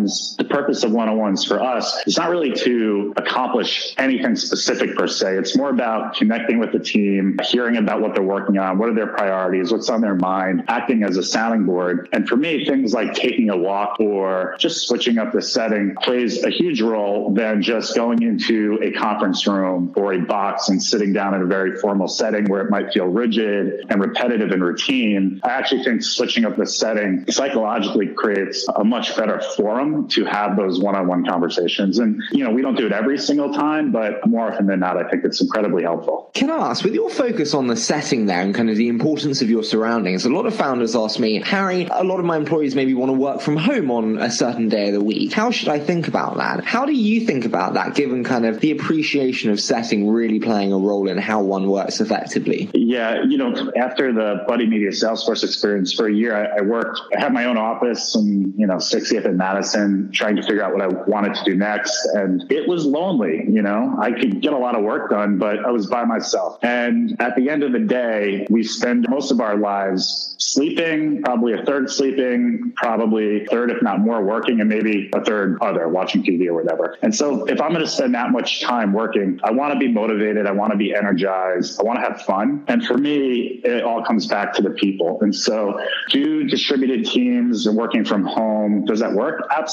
one-on-ones, 0.00 0.36
the 0.36 0.44
purpose 0.44 0.84
of 0.84 0.92
one-on-ones 0.92 1.44
for 1.44 1.60
us 1.60 2.02
is 2.06 2.16
not 2.16 2.30
really 2.30 2.52
to 2.52 3.12
accomplish 3.16 3.94
anything 3.98 4.36
specific 4.36 4.96
per 4.96 5.06
se. 5.06 5.36
It's 5.36 5.56
more 5.56 5.70
about 5.70 6.14
connecting 6.16 6.58
with 6.58 6.72
the 6.72 6.78
team, 6.78 7.38
hearing 7.44 7.76
about 7.76 8.00
what 8.00 8.14
they're 8.14 8.22
working 8.22 8.58
on, 8.58 8.78
what 8.78 8.88
are 8.88 8.94
their 8.94 9.08
priorities, 9.08 9.72
what's 9.72 9.88
on 9.88 10.00
their 10.00 10.14
mind, 10.14 10.64
acting 10.68 11.02
as 11.02 11.16
a 11.16 11.22
sounding 11.22 11.66
board. 11.66 12.08
And 12.12 12.28
for 12.28 12.36
me, 12.36 12.64
things 12.64 12.92
like 12.92 13.14
taking 13.14 13.50
a 13.50 13.56
walk 13.56 14.00
or 14.00 14.56
just 14.58 14.88
switching 14.88 15.18
up 15.18 15.32
the 15.32 15.42
setting 15.42 15.94
plays 16.02 16.42
a 16.44 16.50
huge 16.50 16.80
role 16.80 17.32
than 17.34 17.62
just 17.62 17.94
going 17.94 18.22
into 18.22 18.78
a 18.82 18.92
conference 18.92 19.46
room 19.46 19.92
or 19.96 20.14
a 20.14 20.20
box 20.20 20.68
and 20.68 20.82
sitting 20.82 21.12
down 21.12 21.34
in 21.34 21.42
a 21.42 21.46
very 21.46 21.76
formal 21.78 22.08
setting 22.08 22.44
where 22.46 22.62
it 22.62 22.70
might 22.70 22.92
feel 22.92 23.06
rigid 23.06 23.86
and 23.90 24.00
repetitive 24.00 24.50
and 24.50 24.62
routine. 24.62 25.40
I 25.42 25.50
actually 25.50 25.84
think 25.84 26.02
switching 26.02 26.44
up 26.44 26.56
the 26.56 26.66
setting 26.66 27.24
psychologically 27.30 28.08
creates 28.08 28.66
a 28.68 28.84
much 28.84 29.16
better 29.16 29.40
forum 29.56 29.89
to 30.08 30.24
have 30.24 30.56
those 30.56 30.80
one-on-one 30.80 31.24
conversations. 31.26 31.98
And, 31.98 32.20
you 32.32 32.44
know, 32.44 32.50
we 32.50 32.62
don't 32.62 32.76
do 32.76 32.86
it 32.86 32.92
every 32.92 33.18
single 33.18 33.52
time, 33.52 33.92
but 33.92 34.26
more 34.26 34.52
often 34.52 34.66
than 34.66 34.80
not, 34.80 34.96
I 34.96 35.08
think 35.08 35.24
it's 35.24 35.40
incredibly 35.40 35.82
helpful. 35.82 36.30
Can 36.34 36.50
I 36.50 36.70
ask, 36.70 36.84
with 36.84 36.94
your 36.94 37.10
focus 37.10 37.54
on 37.54 37.66
the 37.66 37.76
setting 37.76 38.26
there 38.26 38.40
there 38.40 38.46
and 38.46 38.54
kind 38.54 38.70
of 38.70 38.76
the 38.76 38.88
importance 38.88 39.42
of 39.42 39.50
your 39.50 39.62
surroundings. 39.62 40.24
A 40.24 40.30
lot 40.30 40.46
of 40.46 40.54
founders 40.54 40.96
ask 40.96 41.18
me, 41.18 41.42
Harry, 41.42 41.86
a 41.90 42.04
lot 42.04 42.18
of 42.18 42.24
my 42.24 42.36
employees 42.36 42.74
maybe 42.74 42.94
want 42.94 43.10
to 43.10 43.12
work 43.12 43.40
from 43.40 43.56
home 43.56 43.90
on 43.90 44.18
a 44.18 44.30
certain 44.30 44.68
day 44.68 44.88
of 44.88 44.94
the 44.94 45.04
week. 45.04 45.32
How 45.32 45.50
should 45.50 45.68
I 45.68 45.78
think 45.78 46.08
about 46.08 46.36
that? 46.38 46.64
How 46.64 46.86
do 46.86 46.92
you 46.92 47.26
think 47.26 47.44
about 47.44 47.74
that, 47.74 47.94
given 47.94 48.24
kind 48.24 48.46
of 48.46 48.60
the 48.60 48.70
appreciation 48.70 49.50
of 49.50 49.60
setting 49.60 50.08
really 50.08 50.40
playing 50.40 50.72
a 50.72 50.78
role 50.78 51.08
in 51.08 51.18
how 51.18 51.42
one 51.42 51.68
works 51.68 52.00
effectively? 52.00 52.70
Yeah, 52.74 53.22
you 53.28 53.36
know, 53.36 53.72
after 53.76 54.12
the 54.12 54.44
Buddy 54.46 54.66
Media 54.66 54.90
Salesforce 54.90 55.44
experience 55.44 55.92
for 55.92 56.06
a 56.06 56.12
year, 56.12 56.34
I, 56.34 56.58
I 56.58 56.60
worked, 56.62 57.00
I 57.16 57.20
had 57.20 57.32
my 57.32 57.44
own 57.44 57.58
office 57.58 58.14
and, 58.14 58.54
you 58.56 58.66
know, 58.66 58.76
60th 58.76 59.24
and 59.24 59.36
Madison, 59.36 59.79
trying 60.12 60.36
to 60.36 60.42
figure 60.42 60.62
out 60.62 60.72
what 60.72 60.82
I 60.82 60.88
wanted 60.88 61.34
to 61.34 61.44
do 61.44 61.54
next. 61.54 62.06
And 62.14 62.50
it 62.50 62.68
was 62.68 62.84
lonely, 62.84 63.44
you 63.48 63.62
know, 63.62 63.96
I 64.00 64.12
could 64.12 64.40
get 64.40 64.52
a 64.52 64.58
lot 64.58 64.74
of 64.74 64.82
work 64.82 65.10
done, 65.10 65.38
but 65.38 65.64
I 65.64 65.70
was 65.70 65.86
by 65.86 66.04
myself. 66.04 66.58
And 66.62 67.20
at 67.20 67.36
the 67.36 67.48
end 67.48 67.62
of 67.62 67.72
the 67.72 67.80
day, 67.80 68.46
we 68.50 68.62
spend 68.62 69.06
most 69.08 69.30
of 69.30 69.40
our 69.40 69.56
lives 69.56 70.34
sleeping, 70.38 71.22
probably 71.22 71.52
a 71.52 71.64
third 71.64 71.90
sleeping, 71.90 72.72
probably 72.76 73.46
third, 73.46 73.70
if 73.70 73.82
not 73.82 74.00
more, 74.00 74.22
working, 74.24 74.60
and 74.60 74.68
maybe 74.68 75.10
a 75.14 75.24
third 75.24 75.58
other, 75.60 75.88
watching 75.88 76.22
TV 76.22 76.46
or 76.46 76.54
whatever. 76.54 76.96
And 77.02 77.14
so 77.14 77.44
if 77.44 77.60
I'm 77.60 77.72
going 77.72 77.84
to 77.84 77.90
spend 77.90 78.14
that 78.14 78.30
much 78.30 78.62
time 78.62 78.92
working, 78.92 79.38
I 79.44 79.50
want 79.50 79.72
to 79.74 79.78
be 79.78 79.88
motivated. 79.88 80.46
I 80.46 80.52
want 80.52 80.72
to 80.72 80.78
be 80.78 80.94
energized. 80.94 81.78
I 81.78 81.82
want 81.82 81.98
to 81.98 82.02
have 82.02 82.22
fun. 82.22 82.64
And 82.68 82.84
for 82.84 82.96
me, 82.96 83.60
it 83.64 83.84
all 83.84 84.04
comes 84.04 84.26
back 84.26 84.54
to 84.54 84.62
the 84.62 84.70
people. 84.70 85.18
And 85.20 85.34
so 85.34 85.78
do 86.08 86.44
distributed 86.44 87.04
teams 87.04 87.66
and 87.66 87.76
working 87.76 88.04
from 88.04 88.24
home, 88.24 88.84
does 88.84 89.00
that 89.00 89.12
work? 89.12 89.46
Absolutely. 89.50 89.69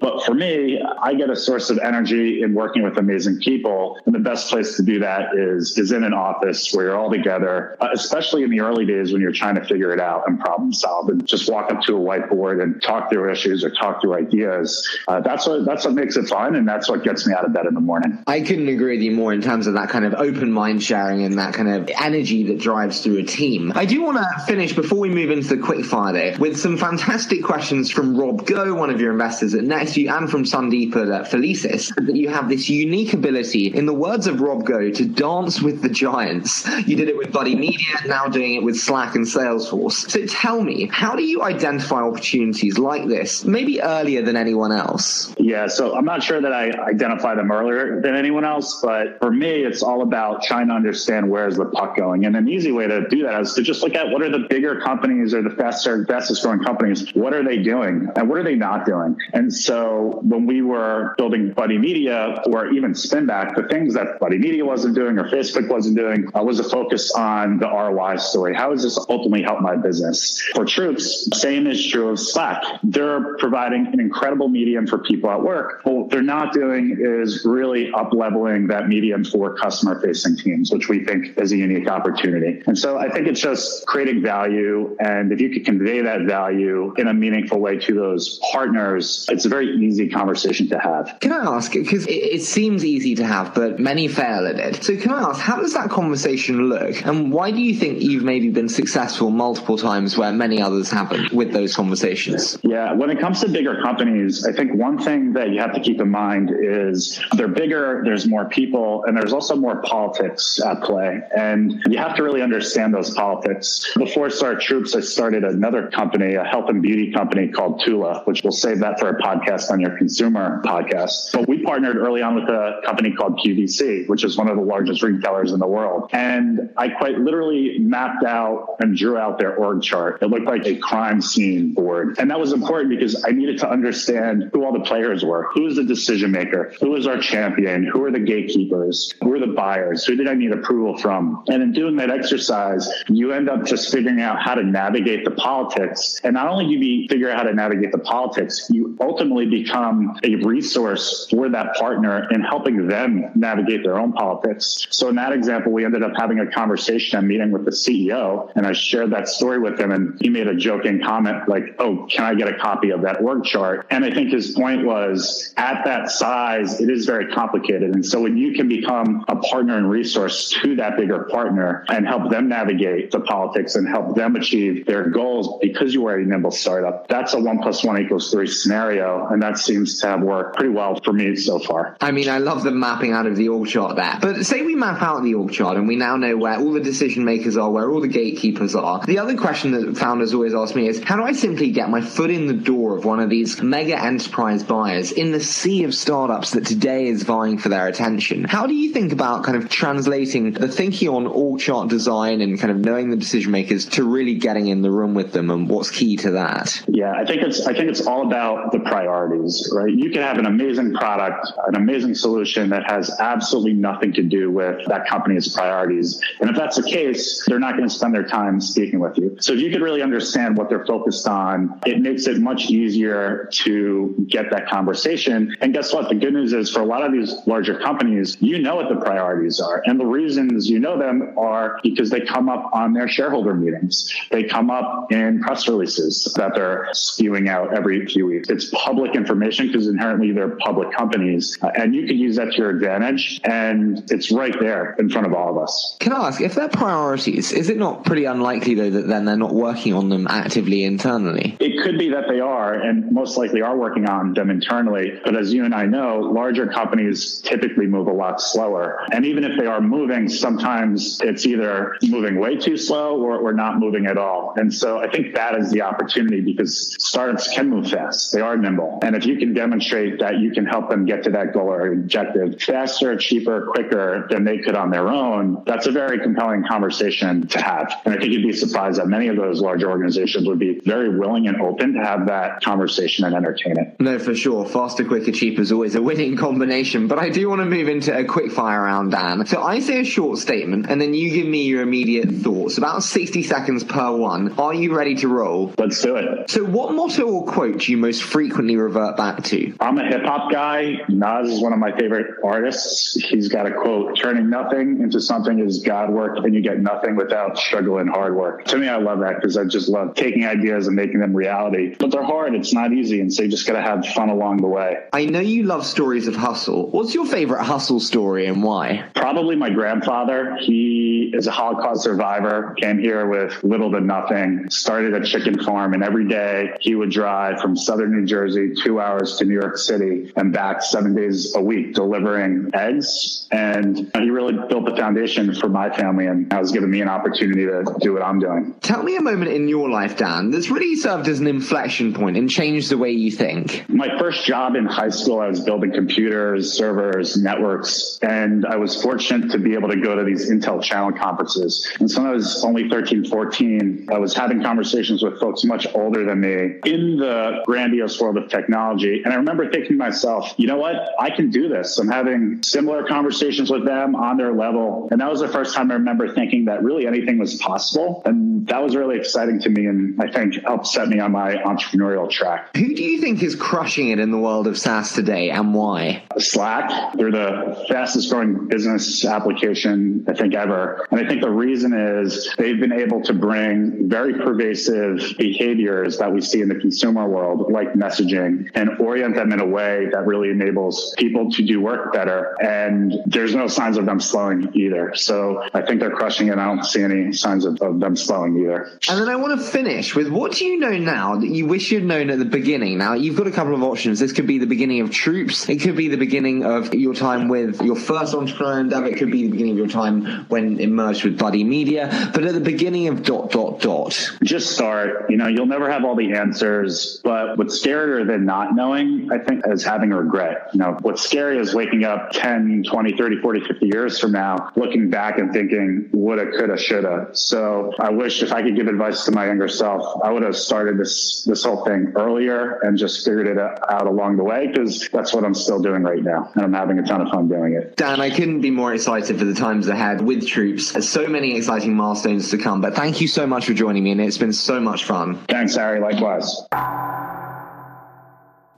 But 0.00 0.24
for 0.24 0.34
me, 0.34 0.80
I 1.00 1.14
get 1.14 1.30
a 1.30 1.36
source 1.36 1.70
of 1.70 1.78
energy 1.78 2.42
in 2.42 2.54
working 2.54 2.82
with 2.82 2.98
amazing 2.98 3.38
people. 3.38 3.98
And 4.06 4.14
the 4.14 4.18
best 4.18 4.50
place 4.50 4.76
to 4.76 4.82
do 4.82 4.98
that 5.00 5.34
is, 5.34 5.78
is 5.78 5.92
in 5.92 6.04
an 6.04 6.12
office 6.12 6.72
where 6.72 6.86
you're 6.86 6.96
all 6.96 7.10
together, 7.10 7.76
uh, 7.80 7.88
especially 7.92 8.42
in 8.42 8.50
the 8.50 8.60
early 8.60 8.84
days 8.84 9.12
when 9.12 9.22
you're 9.22 9.32
trying 9.32 9.54
to 9.54 9.64
figure 9.64 9.92
it 9.92 10.00
out 10.00 10.24
and 10.26 10.38
problem 10.40 10.72
solve 10.72 11.08
and 11.08 11.26
just 11.26 11.50
walk 11.50 11.70
up 11.70 11.80
to 11.82 11.96
a 11.96 12.00
whiteboard 12.00 12.62
and 12.62 12.82
talk 12.82 13.10
through 13.10 13.30
issues 13.30 13.64
or 13.64 13.70
talk 13.70 14.00
through 14.00 14.14
ideas. 14.14 14.86
Uh, 15.08 15.20
that's 15.20 15.46
what 15.46 15.64
that's 15.64 15.84
what 15.84 15.94
makes 15.94 16.16
it 16.16 16.28
fun, 16.28 16.56
and 16.56 16.68
that's 16.68 16.88
what 16.88 17.02
gets 17.02 17.26
me 17.26 17.34
out 17.34 17.44
of 17.44 17.52
bed 17.52 17.66
in 17.66 17.74
the 17.74 17.80
morning. 17.80 18.22
I 18.26 18.40
couldn't 18.40 18.68
agree 18.68 18.96
with 18.96 19.02
you 19.02 19.12
more 19.12 19.32
in 19.32 19.42
terms 19.42 19.66
of 19.66 19.74
that 19.74 19.88
kind 19.88 20.04
of 20.04 20.14
open 20.14 20.52
mind 20.52 20.82
sharing 20.82 21.24
and 21.24 21.38
that 21.38 21.54
kind 21.54 21.68
of 21.68 21.90
energy 22.00 22.44
that 22.44 22.58
drives 22.58 23.02
through 23.02 23.18
a 23.18 23.22
team. 23.22 23.72
I 23.74 23.84
do 23.84 24.02
want 24.02 24.18
to 24.18 24.44
finish 24.46 24.72
before 24.72 24.98
we 24.98 25.10
move 25.10 25.30
into 25.30 25.54
the 25.54 25.62
quick 25.62 25.84
fire 25.84 26.00
with 26.38 26.58
some 26.58 26.76
fantastic 26.76 27.44
questions 27.44 27.90
from 27.90 28.16
Rob 28.16 28.46
Go, 28.46 28.74
one 28.74 28.90
of 28.90 29.00
your 29.00 29.09
investors 29.10 29.54
at 29.54 29.64
NextView, 29.64 30.10
and 30.10 30.30
from 30.30 30.44
Sundeep 30.44 30.96
at 30.96 31.08
uh, 31.08 31.24
Felicis. 31.24 31.94
That 32.06 32.16
you 32.16 32.28
have 32.28 32.48
this 32.48 32.68
unique 32.68 33.12
ability, 33.12 33.68
in 33.68 33.86
the 33.86 33.94
words 33.94 34.26
of 34.26 34.40
Rob 34.40 34.64
Go, 34.64 34.90
to 34.90 35.04
dance 35.04 35.60
with 35.60 35.82
the 35.82 35.88
giants. 35.88 36.66
You 36.86 36.96
did 36.96 37.08
it 37.08 37.16
with 37.16 37.32
Buddy 37.32 37.54
Media, 37.56 37.96
now 38.06 38.26
doing 38.26 38.54
it 38.54 38.62
with 38.62 38.76
Slack 38.76 39.14
and 39.14 39.26
Salesforce. 39.26 40.10
So 40.10 40.26
tell 40.26 40.62
me, 40.62 40.86
how 40.86 41.14
do 41.14 41.22
you 41.22 41.42
identify 41.42 42.02
opportunities 42.02 42.78
like 42.78 43.06
this, 43.06 43.44
maybe 43.44 43.82
earlier 43.82 44.22
than 44.22 44.36
anyone 44.36 44.72
else? 44.72 45.34
Yeah, 45.38 45.66
so 45.66 45.96
I'm 45.96 46.04
not 46.04 46.22
sure 46.22 46.40
that 46.40 46.52
I 46.52 46.70
identify 46.88 47.34
them 47.34 47.50
earlier 47.50 48.00
than 48.00 48.14
anyone 48.14 48.44
else, 48.44 48.80
but 48.82 49.18
for 49.18 49.30
me, 49.30 49.62
it's 49.64 49.82
all 49.82 50.02
about 50.02 50.42
trying 50.42 50.68
to 50.68 50.74
understand 50.74 51.30
where's 51.30 51.56
the 51.56 51.66
puck 51.66 51.96
going. 51.96 52.24
And 52.26 52.36
an 52.36 52.48
easy 52.48 52.72
way 52.72 52.86
to 52.86 53.08
do 53.08 53.22
that 53.24 53.40
is 53.42 53.54
to 53.54 53.62
just 53.62 53.82
look 53.82 53.94
at 53.94 54.10
what 54.10 54.22
are 54.22 54.30
the 54.30 54.46
bigger 54.48 54.80
companies 54.80 55.34
or 55.34 55.42
the 55.42 55.50
faster, 55.50 56.04
fastest 56.06 56.42
growing 56.42 56.60
companies, 56.60 57.14
what 57.14 57.34
are 57.34 57.44
they 57.44 57.58
doing 57.58 58.08
and 58.16 58.28
what 58.28 58.38
are 58.38 58.44
they 58.44 58.54
not 58.54 58.86
doing? 58.86 58.99
And 59.32 59.52
so 59.52 60.20
when 60.22 60.46
we 60.46 60.62
were 60.62 61.14
building 61.16 61.52
Buddy 61.52 61.78
Media 61.78 62.42
or 62.46 62.66
even 62.72 62.92
Spinback, 62.92 63.56
the 63.56 63.68
things 63.68 63.94
that 63.94 64.18
Buddy 64.18 64.38
Media 64.38 64.64
wasn't 64.64 64.94
doing 64.94 65.18
or 65.18 65.24
Facebook 65.24 65.68
wasn't 65.68 65.96
doing 65.96 66.28
uh, 66.34 66.42
was 66.42 66.60
a 66.60 66.64
focus 66.64 67.12
on 67.12 67.58
the 67.58 67.66
ROI 67.66 68.16
story. 68.16 68.54
How 68.54 68.70
does 68.70 68.82
this 68.82 68.98
ultimately 69.08 69.42
help 69.42 69.60
my 69.60 69.76
business? 69.76 70.40
For 70.54 70.64
Troops, 70.64 71.28
same 71.40 71.66
is 71.66 71.86
true 71.86 72.10
of 72.10 72.18
Slack. 72.18 72.62
They're 72.82 73.36
providing 73.38 73.86
an 73.92 74.00
incredible 74.00 74.48
medium 74.48 74.86
for 74.86 74.98
people 74.98 75.30
at 75.30 75.42
work. 75.42 75.80
What 75.84 76.10
they're 76.10 76.22
not 76.22 76.52
doing 76.52 76.96
is 77.00 77.44
really 77.44 77.90
up 77.92 78.12
leveling 78.12 78.66
that 78.68 78.88
medium 78.88 79.24
for 79.24 79.54
customer 79.56 80.00
facing 80.00 80.36
teams, 80.36 80.70
which 80.70 80.88
we 80.88 81.04
think 81.04 81.38
is 81.38 81.52
a 81.52 81.56
unique 81.56 81.88
opportunity. 81.88 82.62
And 82.66 82.78
so 82.78 82.98
I 82.98 83.08
think 83.10 83.26
it's 83.26 83.40
just 83.40 83.86
creating 83.86 84.22
value. 84.22 84.96
And 85.00 85.32
if 85.32 85.40
you 85.40 85.50
could 85.50 85.64
convey 85.64 86.00
that 86.02 86.22
value 86.22 86.94
in 86.96 87.08
a 87.08 87.14
meaningful 87.14 87.60
way 87.60 87.78
to 87.78 87.94
those 87.94 88.40
partners, 88.52 88.89
it's 88.96 89.44
a 89.44 89.48
very 89.48 89.76
easy 89.76 90.08
conversation 90.08 90.68
to 90.70 90.78
have. 90.78 91.18
Can 91.20 91.32
I 91.32 91.56
ask, 91.56 91.72
because 91.72 92.06
it, 92.06 92.12
it 92.12 92.42
seems 92.42 92.84
easy 92.84 93.14
to 93.16 93.24
have, 93.24 93.54
but 93.54 93.78
many 93.78 94.08
fail 94.08 94.46
at 94.46 94.58
it. 94.58 94.82
So 94.82 94.96
can 94.96 95.12
I 95.12 95.22
ask, 95.30 95.40
how 95.40 95.60
does 95.60 95.74
that 95.74 95.90
conversation 95.90 96.68
look? 96.68 97.04
And 97.04 97.32
why 97.32 97.50
do 97.50 97.60
you 97.60 97.74
think 97.74 98.02
you've 98.02 98.24
maybe 98.24 98.50
been 98.50 98.68
successful 98.68 99.30
multiple 99.30 99.78
times 99.78 100.16
where 100.16 100.32
many 100.32 100.60
others 100.60 100.90
haven't 100.90 101.32
with 101.32 101.52
those 101.52 101.74
conversations? 101.74 102.58
Yeah, 102.62 102.92
when 102.92 103.10
it 103.10 103.20
comes 103.20 103.40
to 103.40 103.48
bigger 103.48 103.80
companies, 103.82 104.46
I 104.46 104.52
think 104.52 104.74
one 104.74 104.98
thing 104.98 105.32
that 105.34 105.50
you 105.50 105.60
have 105.60 105.72
to 105.74 105.80
keep 105.80 106.00
in 106.00 106.10
mind 106.10 106.50
is 106.50 107.20
they're 107.36 107.48
bigger, 107.48 108.02
there's 108.04 108.26
more 108.26 108.46
people, 108.46 109.04
and 109.04 109.16
there's 109.16 109.32
also 109.32 109.56
more 109.56 109.82
politics 109.82 110.60
at 110.64 110.82
play. 110.82 111.20
And 111.36 111.82
you 111.88 111.98
have 111.98 112.16
to 112.16 112.22
really 112.22 112.42
understand 112.42 112.94
those 112.94 113.10
politics. 113.10 113.90
Before 113.96 114.30
Star 114.30 114.56
Troops, 114.56 114.94
I 114.94 115.00
started 115.00 115.44
another 115.44 115.88
company, 115.88 116.34
a 116.34 116.44
health 116.44 116.68
and 116.68 116.82
beauty 116.82 117.12
company 117.12 117.48
called 117.48 117.82
Tula, 117.84 118.22
which 118.24 118.42
we'll 118.42 118.52
save 118.52 118.79
that 118.80 118.98
for 119.00 119.08
a 119.08 119.18
podcast 119.18 119.70
on 119.70 119.80
your 119.80 119.96
consumer 119.96 120.62
podcast. 120.64 121.32
But 121.32 121.48
we 121.48 121.62
partnered 121.62 121.96
early 121.96 122.22
on 122.22 122.34
with 122.34 122.48
a 122.48 122.80
company 122.84 123.12
called 123.12 123.38
QVC, 123.38 124.08
which 124.08 124.24
is 124.24 124.36
one 124.36 124.48
of 124.48 124.56
the 124.56 124.62
largest 124.62 125.02
retailers 125.02 125.52
in 125.52 125.60
the 125.60 125.66
world. 125.66 126.10
And 126.12 126.70
I 126.76 126.88
quite 126.88 127.18
literally 127.18 127.78
mapped 127.78 128.24
out 128.24 128.76
and 128.80 128.96
drew 128.96 129.16
out 129.16 129.38
their 129.38 129.56
org 129.56 129.82
chart. 129.82 130.22
It 130.22 130.26
looked 130.26 130.46
like 130.46 130.66
a 130.66 130.76
crime 130.76 131.20
scene 131.20 131.74
board. 131.74 132.16
And 132.18 132.30
that 132.30 132.38
was 132.38 132.52
important 132.52 132.90
because 132.90 133.24
I 133.24 133.30
needed 133.30 133.58
to 133.58 133.70
understand 133.70 134.50
who 134.52 134.64
all 134.64 134.72
the 134.72 134.84
players 134.84 135.24
were. 135.24 135.48
Who 135.54 135.66
is 135.66 135.76
the 135.76 135.84
decision 135.84 136.30
maker? 136.30 136.72
Who 136.80 136.96
is 136.96 137.06
our 137.06 137.18
champion? 137.18 137.84
Who 137.84 138.04
are 138.04 138.10
the 138.10 138.20
gatekeepers? 138.20 139.14
Who 139.22 139.32
are 139.34 139.38
the 139.38 139.48
buyers? 139.48 140.04
Who 140.04 140.16
did 140.16 140.28
I 140.28 140.34
need 140.34 140.52
approval 140.52 140.96
from? 140.96 141.44
And 141.48 141.62
in 141.62 141.72
doing 141.72 141.96
that 141.96 142.10
exercise, 142.10 142.88
you 143.08 143.32
end 143.32 143.48
up 143.48 143.64
just 143.64 143.92
figuring 143.92 144.20
out 144.20 144.40
how 144.40 144.54
to 144.54 144.62
navigate 144.62 145.24
the 145.24 145.30
politics. 145.32 146.20
And 146.24 146.34
not 146.34 146.48
only 146.48 146.66
do 146.66 146.72
you 146.84 147.08
figure 147.08 147.30
out 147.30 147.38
how 147.38 147.44
to 147.44 147.54
navigate 147.54 147.92
the 147.92 147.98
politics, 147.98 148.69
you 148.70 148.96
ultimately 149.00 149.46
become 149.46 150.18
a 150.22 150.36
resource 150.36 151.26
for 151.30 151.48
that 151.48 151.74
partner 151.76 152.28
in 152.30 152.42
helping 152.42 152.86
them 152.86 153.30
navigate 153.34 153.82
their 153.82 153.98
own 153.98 154.12
politics. 154.12 154.86
So 154.90 155.08
in 155.08 155.16
that 155.16 155.32
example, 155.32 155.72
we 155.72 155.84
ended 155.84 156.02
up 156.02 156.12
having 156.16 156.40
a 156.40 156.50
conversation, 156.50 157.18
a 157.18 157.22
meeting 157.22 157.50
with 157.50 157.64
the 157.64 157.70
CEO, 157.70 158.50
and 158.54 158.66
I 158.66 158.72
shared 158.72 159.10
that 159.10 159.28
story 159.28 159.58
with 159.58 159.78
him, 159.78 159.90
and 159.90 160.20
he 160.20 160.28
made 160.28 160.46
a 160.46 160.54
joking 160.54 161.00
comment 161.02 161.48
like, 161.48 161.74
"Oh, 161.78 162.06
can 162.10 162.24
I 162.24 162.34
get 162.34 162.48
a 162.48 162.54
copy 162.54 162.90
of 162.90 163.02
that 163.02 163.20
org 163.22 163.44
chart?" 163.44 163.86
And 163.90 164.04
I 164.04 164.10
think 164.10 164.30
his 164.30 164.50
point 164.52 164.84
was, 164.84 165.52
at 165.56 165.84
that 165.84 166.10
size, 166.10 166.80
it 166.80 166.90
is 166.90 167.06
very 167.06 167.26
complicated, 167.28 167.94
and 167.94 168.04
so 168.04 168.20
when 168.20 168.36
you 168.36 168.52
can 168.52 168.68
become 168.68 169.24
a 169.28 169.36
partner 169.36 169.76
and 169.76 169.90
resource 169.90 170.50
to 170.62 170.76
that 170.76 170.96
bigger 170.96 171.24
partner 171.24 171.84
and 171.88 172.06
help 172.06 172.30
them 172.30 172.48
navigate 172.48 173.10
the 173.10 173.20
politics 173.20 173.74
and 173.74 173.88
help 173.88 174.14
them 174.14 174.36
achieve 174.36 174.86
their 174.86 175.08
goals 175.08 175.58
because 175.60 175.94
you 175.94 176.06
are 176.06 176.16
a 176.16 176.24
nimble 176.24 176.50
startup, 176.50 177.08
that's 177.08 177.34
a 177.34 177.40
one 177.40 177.58
plus 177.58 177.84
one 177.84 178.00
equals 178.00 178.30
three 178.30 178.46
scenario, 178.62 179.26
and 179.28 179.42
that 179.42 179.58
seems 179.58 180.00
to 180.00 180.08
have 180.08 180.20
worked 180.20 180.56
pretty 180.56 180.72
well 180.72 180.98
for 181.02 181.12
me 181.12 181.36
so 181.36 181.58
far. 181.58 181.96
I 182.00 182.10
mean, 182.10 182.28
I 182.28 182.38
love 182.38 182.62
the 182.62 182.70
mapping 182.70 183.12
out 183.12 183.26
of 183.26 183.36
the 183.36 183.48
org 183.48 183.68
chart 183.68 183.96
there. 183.96 184.18
But 184.20 184.44
say 184.46 184.62
we 184.62 184.74
map 184.74 185.02
out 185.02 185.22
the 185.22 185.34
org 185.34 185.52
chart 185.52 185.76
and 185.76 185.86
we 185.88 185.96
now 185.96 186.16
know 186.16 186.36
where 186.36 186.58
all 186.58 186.72
the 186.72 186.80
decision 186.80 187.24
makers 187.24 187.56
are, 187.56 187.70
where 187.70 187.90
all 187.90 188.00
the 188.00 188.08
gatekeepers 188.08 188.74
are. 188.74 189.04
The 189.04 189.18
other 189.18 189.36
question 189.36 189.72
that 189.72 189.96
founders 189.96 190.34
always 190.34 190.54
ask 190.54 190.74
me 190.74 190.88
is, 190.88 191.02
how 191.02 191.16
do 191.16 191.22
I 191.22 191.32
simply 191.32 191.70
get 191.70 191.90
my 191.90 192.00
foot 192.00 192.30
in 192.30 192.46
the 192.46 192.54
door 192.54 192.96
of 192.96 193.04
one 193.04 193.20
of 193.20 193.30
these 193.30 193.60
mega 193.62 194.00
enterprise 194.00 194.62
buyers 194.62 195.12
in 195.12 195.32
the 195.32 195.40
sea 195.40 195.84
of 195.84 195.94
startups 195.94 196.52
that 196.52 196.66
today 196.66 197.06
is 197.06 197.22
vying 197.22 197.58
for 197.58 197.68
their 197.68 197.86
attention? 197.86 198.44
How 198.44 198.66
do 198.66 198.74
you 198.74 198.92
think 198.92 199.12
about 199.12 199.44
kind 199.44 199.56
of 199.56 199.68
translating 199.68 200.52
the 200.52 200.68
thinking 200.68 201.08
on 201.08 201.26
org 201.26 201.60
chart 201.60 201.88
design 201.88 202.40
and 202.40 202.58
kind 202.58 202.70
of 202.70 202.78
knowing 202.78 203.10
the 203.10 203.16
decision 203.16 203.52
makers 203.52 203.86
to 203.86 204.04
really 204.04 204.34
getting 204.34 204.68
in 204.68 204.82
the 204.82 204.90
room 204.90 205.14
with 205.14 205.32
them 205.32 205.50
and 205.50 205.68
what's 205.68 205.90
key 205.90 206.16
to 206.18 206.32
that? 206.32 206.82
Yeah, 206.88 207.12
I 207.12 207.24
think 207.24 207.42
it's 207.42 207.66
I 207.66 207.74
think 207.74 207.90
it's 207.90 208.06
all 208.06 208.26
about 208.26 208.49
the 208.72 208.80
priorities, 208.80 209.70
right? 209.74 209.92
You 209.92 210.10
can 210.10 210.22
have 210.22 210.38
an 210.38 210.46
amazing 210.46 210.94
product, 210.94 211.46
an 211.66 211.76
amazing 211.76 212.14
solution 212.14 212.70
that 212.70 212.84
has 212.90 213.10
absolutely 213.20 213.72
nothing 213.72 214.12
to 214.14 214.22
do 214.22 214.50
with 214.50 214.86
that 214.86 215.06
company's 215.06 215.52
priorities. 215.52 216.20
And 216.40 216.50
if 216.50 216.56
that's 216.56 216.76
the 216.76 216.82
case, 216.82 217.44
they're 217.46 217.58
not 217.58 217.76
going 217.76 217.88
to 217.88 217.94
spend 217.94 218.14
their 218.14 218.26
time 218.26 218.60
speaking 218.60 219.00
with 219.00 219.16
you. 219.18 219.36
So 219.40 219.52
if 219.52 219.60
you 219.60 219.70
could 219.70 219.82
really 219.82 220.02
understand 220.02 220.56
what 220.56 220.68
they're 220.68 220.84
focused 220.84 221.26
on, 221.26 221.80
it 221.86 222.00
makes 222.00 222.26
it 222.26 222.38
much 222.38 222.70
easier 222.70 223.48
to 223.52 224.26
get 224.28 224.50
that 224.50 224.68
conversation. 224.68 225.54
And 225.60 225.72
guess 225.72 225.92
what? 225.92 226.08
The 226.08 226.14
good 226.14 226.32
news 226.32 226.52
is 226.52 226.70
for 226.70 226.80
a 226.80 226.86
lot 226.86 227.04
of 227.04 227.12
these 227.12 227.34
larger 227.46 227.78
companies, 227.78 228.36
you 228.40 228.58
know 228.58 228.76
what 228.76 228.88
the 228.88 229.00
priorities 229.00 229.60
are. 229.60 229.82
And 229.84 229.98
the 229.98 230.06
reasons 230.06 230.68
you 230.68 230.78
know 230.78 230.98
them 230.98 231.38
are 231.38 231.78
because 231.82 232.10
they 232.10 232.20
come 232.20 232.48
up 232.48 232.70
on 232.72 232.92
their 232.92 233.08
shareholder 233.08 233.54
meetings. 233.54 234.12
They 234.30 234.44
come 234.44 234.70
up 234.70 235.12
in 235.12 235.40
press 235.40 235.68
releases 235.68 236.32
that 236.36 236.54
they're 236.54 236.88
spewing 236.92 237.48
out 237.48 237.74
every 237.74 238.06
few 238.06 238.26
weeks. 238.26 238.39
It's 238.48 238.70
public 238.70 239.14
information 239.14 239.66
because 239.66 239.86
inherently 239.86 240.32
they're 240.32 240.56
public 240.56 240.92
companies 240.92 241.58
uh, 241.62 241.70
and 241.74 241.94
you 241.94 242.06
can 242.06 242.16
use 242.16 242.36
that 242.36 242.52
to 242.52 242.58
your 242.58 242.70
advantage. 242.70 243.40
And 243.44 244.10
it's 244.10 244.30
right 244.30 244.54
there 244.60 244.94
in 244.98 245.10
front 245.10 245.26
of 245.26 245.34
all 245.34 245.50
of 245.50 245.62
us. 245.62 245.96
Can 246.00 246.12
I 246.12 246.28
ask 246.28 246.40
if 246.40 246.54
they're 246.54 246.68
priorities, 246.68 247.52
is 247.52 247.68
it 247.68 247.76
not 247.76 248.04
pretty 248.04 248.24
unlikely 248.24 248.74
though 248.74 248.90
that 248.90 249.08
then 249.08 249.24
they're 249.24 249.36
not 249.36 249.54
working 249.54 249.94
on 249.94 250.08
them 250.08 250.26
actively 250.28 250.84
internally? 250.84 251.56
It 251.60 251.82
could 251.82 251.98
be 251.98 252.10
that 252.10 252.24
they 252.28 252.40
are 252.40 252.74
and 252.74 253.10
most 253.12 253.36
likely 253.36 253.62
are 253.62 253.76
working 253.76 254.08
on 254.08 254.34
them 254.34 254.50
internally. 254.50 255.20
But 255.24 255.36
as 255.36 255.52
you 255.52 255.64
and 255.64 255.74
I 255.74 255.86
know, 255.86 256.20
larger 256.20 256.66
companies 256.66 257.40
typically 257.40 257.86
move 257.86 258.06
a 258.06 258.12
lot 258.12 258.40
slower. 258.40 259.00
And 259.12 259.24
even 259.26 259.44
if 259.44 259.58
they 259.58 259.66
are 259.66 259.80
moving, 259.80 260.28
sometimes 260.28 261.20
it's 261.22 261.46
either 261.46 261.96
moving 262.02 262.38
way 262.38 262.56
too 262.56 262.76
slow 262.76 263.20
or, 263.20 263.38
or 263.38 263.52
not 263.52 263.78
moving 263.78 264.06
at 264.06 264.18
all. 264.18 264.54
And 264.56 264.72
so 264.72 264.98
I 264.98 265.10
think 265.10 265.34
that 265.34 265.56
is 265.58 265.70
the 265.70 265.82
opportunity 265.82 266.40
because 266.40 266.96
startups 266.98 267.52
can 267.54 267.70
move 267.70 267.90
fast. 267.90 268.19
They 268.30 268.40
are 268.40 268.56
nimble. 268.56 268.98
And 269.02 269.16
if 269.16 269.24
you 269.24 269.36
can 269.38 269.54
demonstrate 269.54 270.20
that 270.20 270.38
you 270.38 270.50
can 270.52 270.66
help 270.66 270.90
them 270.90 271.06
get 271.06 271.24
to 271.24 271.30
that 271.30 271.52
goal 271.52 271.68
or 271.68 271.92
objective 271.92 272.60
faster, 272.60 273.16
cheaper, 273.16 273.68
quicker 273.72 274.26
than 274.30 274.44
they 274.44 274.58
could 274.58 274.74
on 274.74 274.90
their 274.90 275.08
own, 275.08 275.62
that's 275.64 275.86
a 275.86 275.92
very 275.92 276.20
compelling 276.20 276.64
conversation 276.68 277.46
to 277.48 277.60
have. 277.60 278.00
And 278.04 278.14
I 278.14 278.18
think 278.18 278.32
you'd 278.32 278.46
be 278.46 278.52
surprised 278.52 278.98
that 278.98 279.06
many 279.06 279.28
of 279.28 279.36
those 279.36 279.60
larger 279.60 279.90
organizations 279.90 280.46
would 280.46 280.58
be 280.58 280.80
very 280.84 281.18
willing 281.18 281.48
and 281.48 281.60
open 281.60 281.94
to 281.94 282.00
have 282.00 282.26
that 282.26 282.62
conversation 282.62 283.24
and 283.24 283.34
entertain 283.34 283.78
it. 283.78 283.96
No, 284.00 284.18
for 284.18 284.34
sure. 284.34 284.66
Faster, 284.66 285.04
quicker, 285.04 285.32
cheaper 285.32 285.62
is 285.62 285.72
always 285.72 285.94
a 285.94 286.02
winning 286.02 286.36
combination. 286.36 287.08
But 287.08 287.18
I 287.18 287.30
do 287.30 287.48
want 287.48 287.60
to 287.60 287.66
move 287.66 287.88
into 287.88 288.16
a 288.16 288.24
quick 288.24 288.52
fire 288.52 288.82
round, 288.82 289.12
Dan. 289.12 289.46
So 289.46 289.62
I 289.62 289.80
say 289.80 290.00
a 290.00 290.04
short 290.04 290.38
statement 290.38 290.86
and 290.88 291.00
then 291.00 291.14
you 291.14 291.30
give 291.30 291.46
me 291.46 291.62
your 291.62 291.82
immediate 291.82 292.28
thoughts. 292.28 292.78
About 292.78 293.02
60 293.02 293.42
seconds 293.44 293.84
per 293.84 294.14
one. 294.14 294.58
Are 294.58 294.74
you 294.74 294.94
ready 294.94 295.14
to 295.16 295.28
roll? 295.28 295.72
Let's 295.78 296.02
do 296.02 296.16
it. 296.16 296.50
So, 296.50 296.64
what 296.64 296.92
motto 296.92 297.26
or 297.26 297.46
quote 297.46 297.78
do 297.78 297.92
you 297.92 297.98
most 297.98 298.09
frequently 298.18 298.76
revert 298.76 299.18
back 299.18 299.44
to? 299.44 299.74
I'm 299.78 299.98
a 299.98 300.06
hip 300.06 300.22
hop 300.24 300.50
guy. 300.50 300.96
Nas 301.08 301.50
is 301.50 301.62
one 301.62 301.74
of 301.74 301.78
my 301.78 301.94
favorite 301.98 302.36
artists. 302.42 303.12
He's 303.12 303.48
got 303.48 303.66
a 303.66 303.72
quote 303.72 304.18
turning 304.18 304.48
nothing 304.48 305.02
into 305.02 305.20
something 305.20 305.58
is 305.58 305.80
God 305.80 306.10
work, 306.10 306.38
and 306.38 306.54
you 306.54 306.62
get 306.62 306.80
nothing 306.80 307.16
without 307.16 307.58
struggle 307.58 307.98
and 307.98 308.08
hard 308.08 308.34
work. 308.34 308.64
To 308.66 308.78
me, 308.78 308.88
I 308.88 308.96
love 308.96 309.20
that 309.20 309.36
because 309.36 309.58
I 309.58 309.64
just 309.64 309.88
love 309.88 310.14
taking 310.14 310.46
ideas 310.46 310.86
and 310.86 310.96
making 310.96 311.20
them 311.20 311.34
reality. 311.34 311.94
But 311.98 312.10
they're 312.10 312.24
hard, 312.24 312.54
it's 312.54 312.72
not 312.72 312.92
easy. 312.92 313.20
And 313.20 313.32
so 313.32 313.42
you 313.42 313.50
just 313.50 313.66
got 313.66 313.74
to 313.74 313.82
have 313.82 314.06
fun 314.06 314.30
along 314.30 314.58
the 314.58 314.68
way. 314.68 314.96
I 315.12 315.26
know 315.26 315.40
you 315.40 315.64
love 315.64 315.84
stories 315.84 316.26
of 316.28 316.36
hustle. 316.36 316.90
What's 316.90 317.14
your 317.14 317.26
favorite 317.26 317.62
hustle 317.62 318.00
story 318.00 318.46
and 318.46 318.62
why? 318.62 319.08
Probably 319.14 319.56
my 319.56 319.70
grandfather. 319.70 320.56
He 320.60 321.32
is 321.34 321.46
a 321.46 321.50
Holocaust 321.50 322.02
survivor, 322.02 322.74
came 322.80 322.98
here 322.98 323.26
with 323.26 323.62
little 323.62 323.90
to 323.92 324.00
nothing, 324.00 324.70
started 324.70 325.14
a 325.14 325.24
chicken 325.24 325.62
farm, 325.62 325.94
and 325.94 326.02
every 326.02 326.26
day 326.28 326.70
he 326.80 326.94
would 326.94 327.10
drive 327.10 327.60
from 327.60 327.76
southern 327.76 327.99
New 328.06 328.24
Jersey 328.26 328.74
two 328.74 329.00
hours 329.00 329.36
to 329.36 329.44
New 329.44 329.54
York 329.54 329.78
City 329.78 330.32
and 330.36 330.52
back 330.52 330.82
seven 330.82 331.14
days 331.14 331.54
a 331.54 331.60
week 331.60 331.94
delivering 331.94 332.70
eggs. 332.74 333.46
And 333.50 334.10
he 334.14 334.30
really 334.30 334.54
built 334.68 334.84
the 334.84 334.96
foundation 334.96 335.54
for 335.54 335.68
my 335.68 335.90
family 335.90 336.26
and 336.26 336.52
has 336.52 336.72
given 336.72 336.90
me 336.90 337.00
an 337.00 337.08
opportunity 337.08 337.66
to 337.66 337.84
do 338.00 338.12
what 338.12 338.22
I'm 338.22 338.38
doing. 338.38 338.74
Tell 338.80 339.02
me 339.02 339.16
a 339.16 339.20
moment 339.20 339.50
in 339.50 339.68
your 339.68 339.90
life, 339.90 340.16
Dan, 340.16 340.50
that's 340.50 340.70
really 340.70 340.96
served 340.96 341.28
as 341.28 341.40
an 341.40 341.46
inflection 341.46 342.14
point 342.14 342.36
and 342.36 342.48
changed 342.48 342.90
the 342.90 342.98
way 342.98 343.10
you 343.10 343.30
think. 343.30 343.88
My 343.88 344.18
first 344.18 344.44
job 344.44 344.76
in 344.76 344.86
high 344.86 345.10
school, 345.10 345.40
I 345.40 345.48
was 345.48 345.60
building 345.60 345.92
computers, 345.92 346.72
servers, 346.72 347.36
networks, 347.36 348.18
and 348.22 348.66
I 348.66 348.76
was 348.76 349.00
fortunate 349.02 349.50
to 349.52 349.58
be 349.58 349.74
able 349.74 349.88
to 349.88 350.00
go 350.00 350.14
to 350.14 350.24
these 350.24 350.50
Intel 350.50 350.82
channel 350.82 351.12
conferences. 351.12 351.86
And 351.98 352.10
so 352.10 352.24
I 352.24 352.30
was 352.30 352.64
only 352.64 352.88
13, 352.88 353.24
14, 353.24 354.08
I 354.12 354.18
was 354.18 354.34
having 354.34 354.62
conversations 354.62 355.22
with 355.22 355.38
folks 355.40 355.64
much 355.64 355.86
older 355.94 356.24
than 356.24 356.40
me 356.40 356.80
in 356.84 357.16
the 357.16 357.62
grandiose 357.90 358.20
world 358.20 358.36
of 358.36 358.48
technology. 358.48 359.22
And 359.24 359.32
I 359.32 359.36
remember 359.36 359.68
thinking 359.70 359.92
to 359.92 359.96
myself, 359.96 360.54
you 360.56 360.66
know 360.66 360.76
what? 360.76 360.94
I 361.18 361.30
can 361.30 361.50
do 361.50 361.68
this. 361.68 361.98
I'm 361.98 362.08
having 362.08 362.62
similar 362.62 363.04
conversations 363.04 363.70
with 363.70 363.84
them 363.84 364.14
on 364.14 364.36
their 364.36 364.52
level. 364.52 365.08
And 365.10 365.20
that 365.20 365.28
was 365.28 365.40
the 365.40 365.48
first 365.48 365.74
time 365.74 365.90
I 365.90 365.94
remember 365.94 366.32
thinking 366.32 366.66
that 366.66 366.82
really 366.82 367.06
anything 367.06 367.38
was 367.38 367.56
possible. 367.56 368.22
And 368.24 368.66
that 368.68 368.82
was 368.82 368.94
really 368.94 369.18
exciting 369.18 369.60
to 369.62 369.68
me. 369.68 369.86
And 369.86 370.20
I 370.22 370.30
think 370.30 370.62
helped 370.64 370.86
set 370.86 371.08
me 371.08 371.18
on 371.18 371.32
my 371.32 371.56
entrepreneurial 371.56 372.30
track. 372.30 372.76
Who 372.76 372.94
do 372.94 373.02
you 373.02 373.20
think 373.20 373.42
is 373.42 373.56
crushing 373.56 374.10
it 374.10 374.20
in 374.20 374.30
the 374.30 374.38
world 374.38 374.66
of 374.66 374.78
SaaS 374.78 375.12
today 375.12 375.50
and 375.50 375.74
why? 375.74 376.22
Slack. 376.38 377.14
They're 377.14 377.32
the 377.32 377.84
fastest 377.88 378.30
growing 378.30 378.68
business 378.68 379.24
application, 379.24 380.24
I 380.28 380.34
think, 380.34 380.54
ever. 380.54 381.06
And 381.10 381.20
I 381.20 381.28
think 381.28 381.42
the 381.42 381.50
reason 381.50 381.92
is 381.92 382.54
they've 382.56 382.78
been 382.78 382.92
able 382.92 383.22
to 383.22 383.32
bring 383.32 384.08
very 384.08 384.34
pervasive 384.34 385.36
behaviors 385.38 386.18
that 386.18 386.32
we 386.32 386.40
see 386.40 386.60
in 386.60 386.68
the 386.68 386.76
consumer 386.76 387.26
world, 387.26 387.72
like 387.72 387.79
messaging, 387.88 388.70
and 388.74 388.98
orient 389.00 389.34
them 389.34 389.52
in 389.52 389.60
a 389.60 389.66
way 389.66 390.08
that 390.12 390.26
really 390.26 390.50
enables 390.50 391.14
people 391.18 391.50
to 391.52 391.62
do 391.62 391.80
work 391.80 392.12
better. 392.12 392.56
And 392.62 393.14
there's 393.26 393.54
no 393.54 393.68
signs 393.68 393.96
of 393.96 394.06
them 394.06 394.20
slowing 394.20 394.70
either. 394.74 395.14
So 395.14 395.62
I 395.74 395.82
think 395.82 396.00
they're 396.00 396.10
crushing 396.10 396.48
it. 396.48 396.58
I 396.58 396.66
don't 396.66 396.84
see 396.84 397.02
any 397.02 397.32
signs 397.32 397.64
of, 397.64 397.80
of 397.80 398.00
them 398.00 398.16
slowing 398.16 398.58
either. 398.60 398.98
And 399.08 399.20
then 399.20 399.28
I 399.28 399.36
want 399.36 399.60
to 399.60 399.66
finish 399.66 400.14
with 400.14 400.28
what 400.28 400.52
do 400.52 400.64
you 400.64 400.78
know 400.78 400.96
now 400.96 401.36
that 401.36 401.48
you 401.48 401.66
wish 401.66 401.90
you'd 401.90 402.04
known 402.04 402.30
at 402.30 402.38
the 402.38 402.44
beginning? 402.44 402.98
Now, 402.98 403.14
you've 403.14 403.36
got 403.36 403.46
a 403.46 403.50
couple 403.50 403.74
of 403.74 403.82
options. 403.82 404.18
This 404.18 404.32
could 404.32 404.46
be 404.46 404.58
the 404.58 404.66
beginning 404.66 405.00
of 405.00 405.10
Troops. 405.10 405.68
It 405.68 405.80
could 405.80 405.96
be 405.96 406.08
the 406.08 406.16
beginning 406.16 406.64
of 406.64 406.94
your 406.94 407.14
time 407.14 407.48
with 407.48 407.82
your 407.82 407.96
first 407.96 408.34
entrepreneurial 408.34 408.80
endeavor. 408.80 409.06
It 409.06 409.18
could 409.18 409.30
be 409.30 409.44
the 409.44 409.50
beginning 409.50 409.72
of 409.72 409.78
your 409.78 409.88
time 409.88 410.46
when 410.48 410.78
it 410.80 410.88
merged 410.88 411.24
with 411.24 411.38
Buddy 411.38 411.64
Media. 411.64 412.30
But 412.34 412.44
at 412.44 412.54
the 412.54 412.60
beginning 412.60 413.08
of 413.08 413.22
dot, 413.22 413.50
dot, 413.50 413.80
dot. 413.80 414.30
Just 414.42 414.72
start. 414.72 415.30
You 415.30 415.36
know, 415.36 415.48
you'll 415.48 415.66
never 415.66 415.90
have 415.90 416.04
all 416.04 416.16
the 416.16 416.34
answers, 416.34 417.20
but 417.22 417.56
what's 417.70 417.86
scarier 417.86 418.26
than 418.26 418.44
not 418.44 418.74
knowing, 418.74 419.28
I 419.30 419.38
think, 419.38 419.62
is 419.68 419.84
having 419.84 420.10
regret. 420.10 420.70
You 420.72 420.80
know, 420.80 420.98
what's 421.02 421.22
scary 421.22 421.58
is 421.58 421.72
waking 421.72 422.02
up 422.02 422.30
10, 422.32 422.82
20, 422.90 423.16
30, 423.16 423.40
40, 423.40 423.60
50 423.60 423.86
years 423.86 424.18
from 424.18 424.32
now, 424.32 424.72
looking 424.74 425.08
back 425.08 425.38
and 425.38 425.52
thinking, 425.52 426.08
woulda, 426.12 426.50
coulda, 426.50 426.76
shoulda. 426.76 427.28
So 427.32 427.92
I 428.00 428.10
wish 428.10 428.42
if 428.42 428.52
I 428.52 428.62
could 428.62 428.74
give 428.74 428.88
advice 428.88 429.24
to 429.26 429.30
my 429.30 429.46
younger 429.46 429.68
self, 429.68 430.20
I 430.24 430.32
would 430.32 430.42
have 430.42 430.56
started 430.56 430.98
this, 430.98 431.44
this 431.44 431.62
whole 431.62 431.84
thing 431.84 432.12
earlier 432.16 432.80
and 432.82 432.98
just 432.98 433.24
figured 433.24 433.46
it 433.46 433.58
out 433.58 434.08
along 434.08 434.36
the 434.36 434.44
way 434.44 434.66
because 434.66 435.08
that's 435.12 435.32
what 435.32 435.44
I'm 435.44 435.54
still 435.54 435.80
doing 435.80 436.02
right 436.02 436.22
now. 436.22 436.50
And 436.56 436.64
I'm 436.64 436.72
having 436.72 436.98
a 436.98 437.04
ton 437.04 437.20
of 437.20 437.28
fun 437.28 437.48
doing 437.48 437.74
it. 437.74 437.96
Dan, 437.96 438.20
I 438.20 438.30
couldn't 438.30 438.62
be 438.62 438.70
more 438.72 438.92
excited 438.94 439.38
for 439.38 439.44
the 439.44 439.54
times 439.54 439.86
ahead 439.86 440.20
with 440.20 440.44
Troops. 440.44 440.90
There's 440.90 441.08
so 441.08 441.28
many 441.28 441.56
exciting 441.56 441.94
milestones 441.94 442.50
to 442.50 442.58
come, 442.58 442.80
but 442.80 442.96
thank 442.96 443.20
you 443.20 443.28
so 443.28 443.46
much 443.46 443.66
for 443.66 443.74
joining 443.74 444.02
me 444.02 444.10
and 444.10 444.20
it's 444.20 444.38
been 444.38 444.52
so 444.52 444.80
much 444.80 445.04
fun. 445.04 445.38
Thanks, 445.48 445.76
Harry. 445.76 446.00
Likewise. 446.00 446.62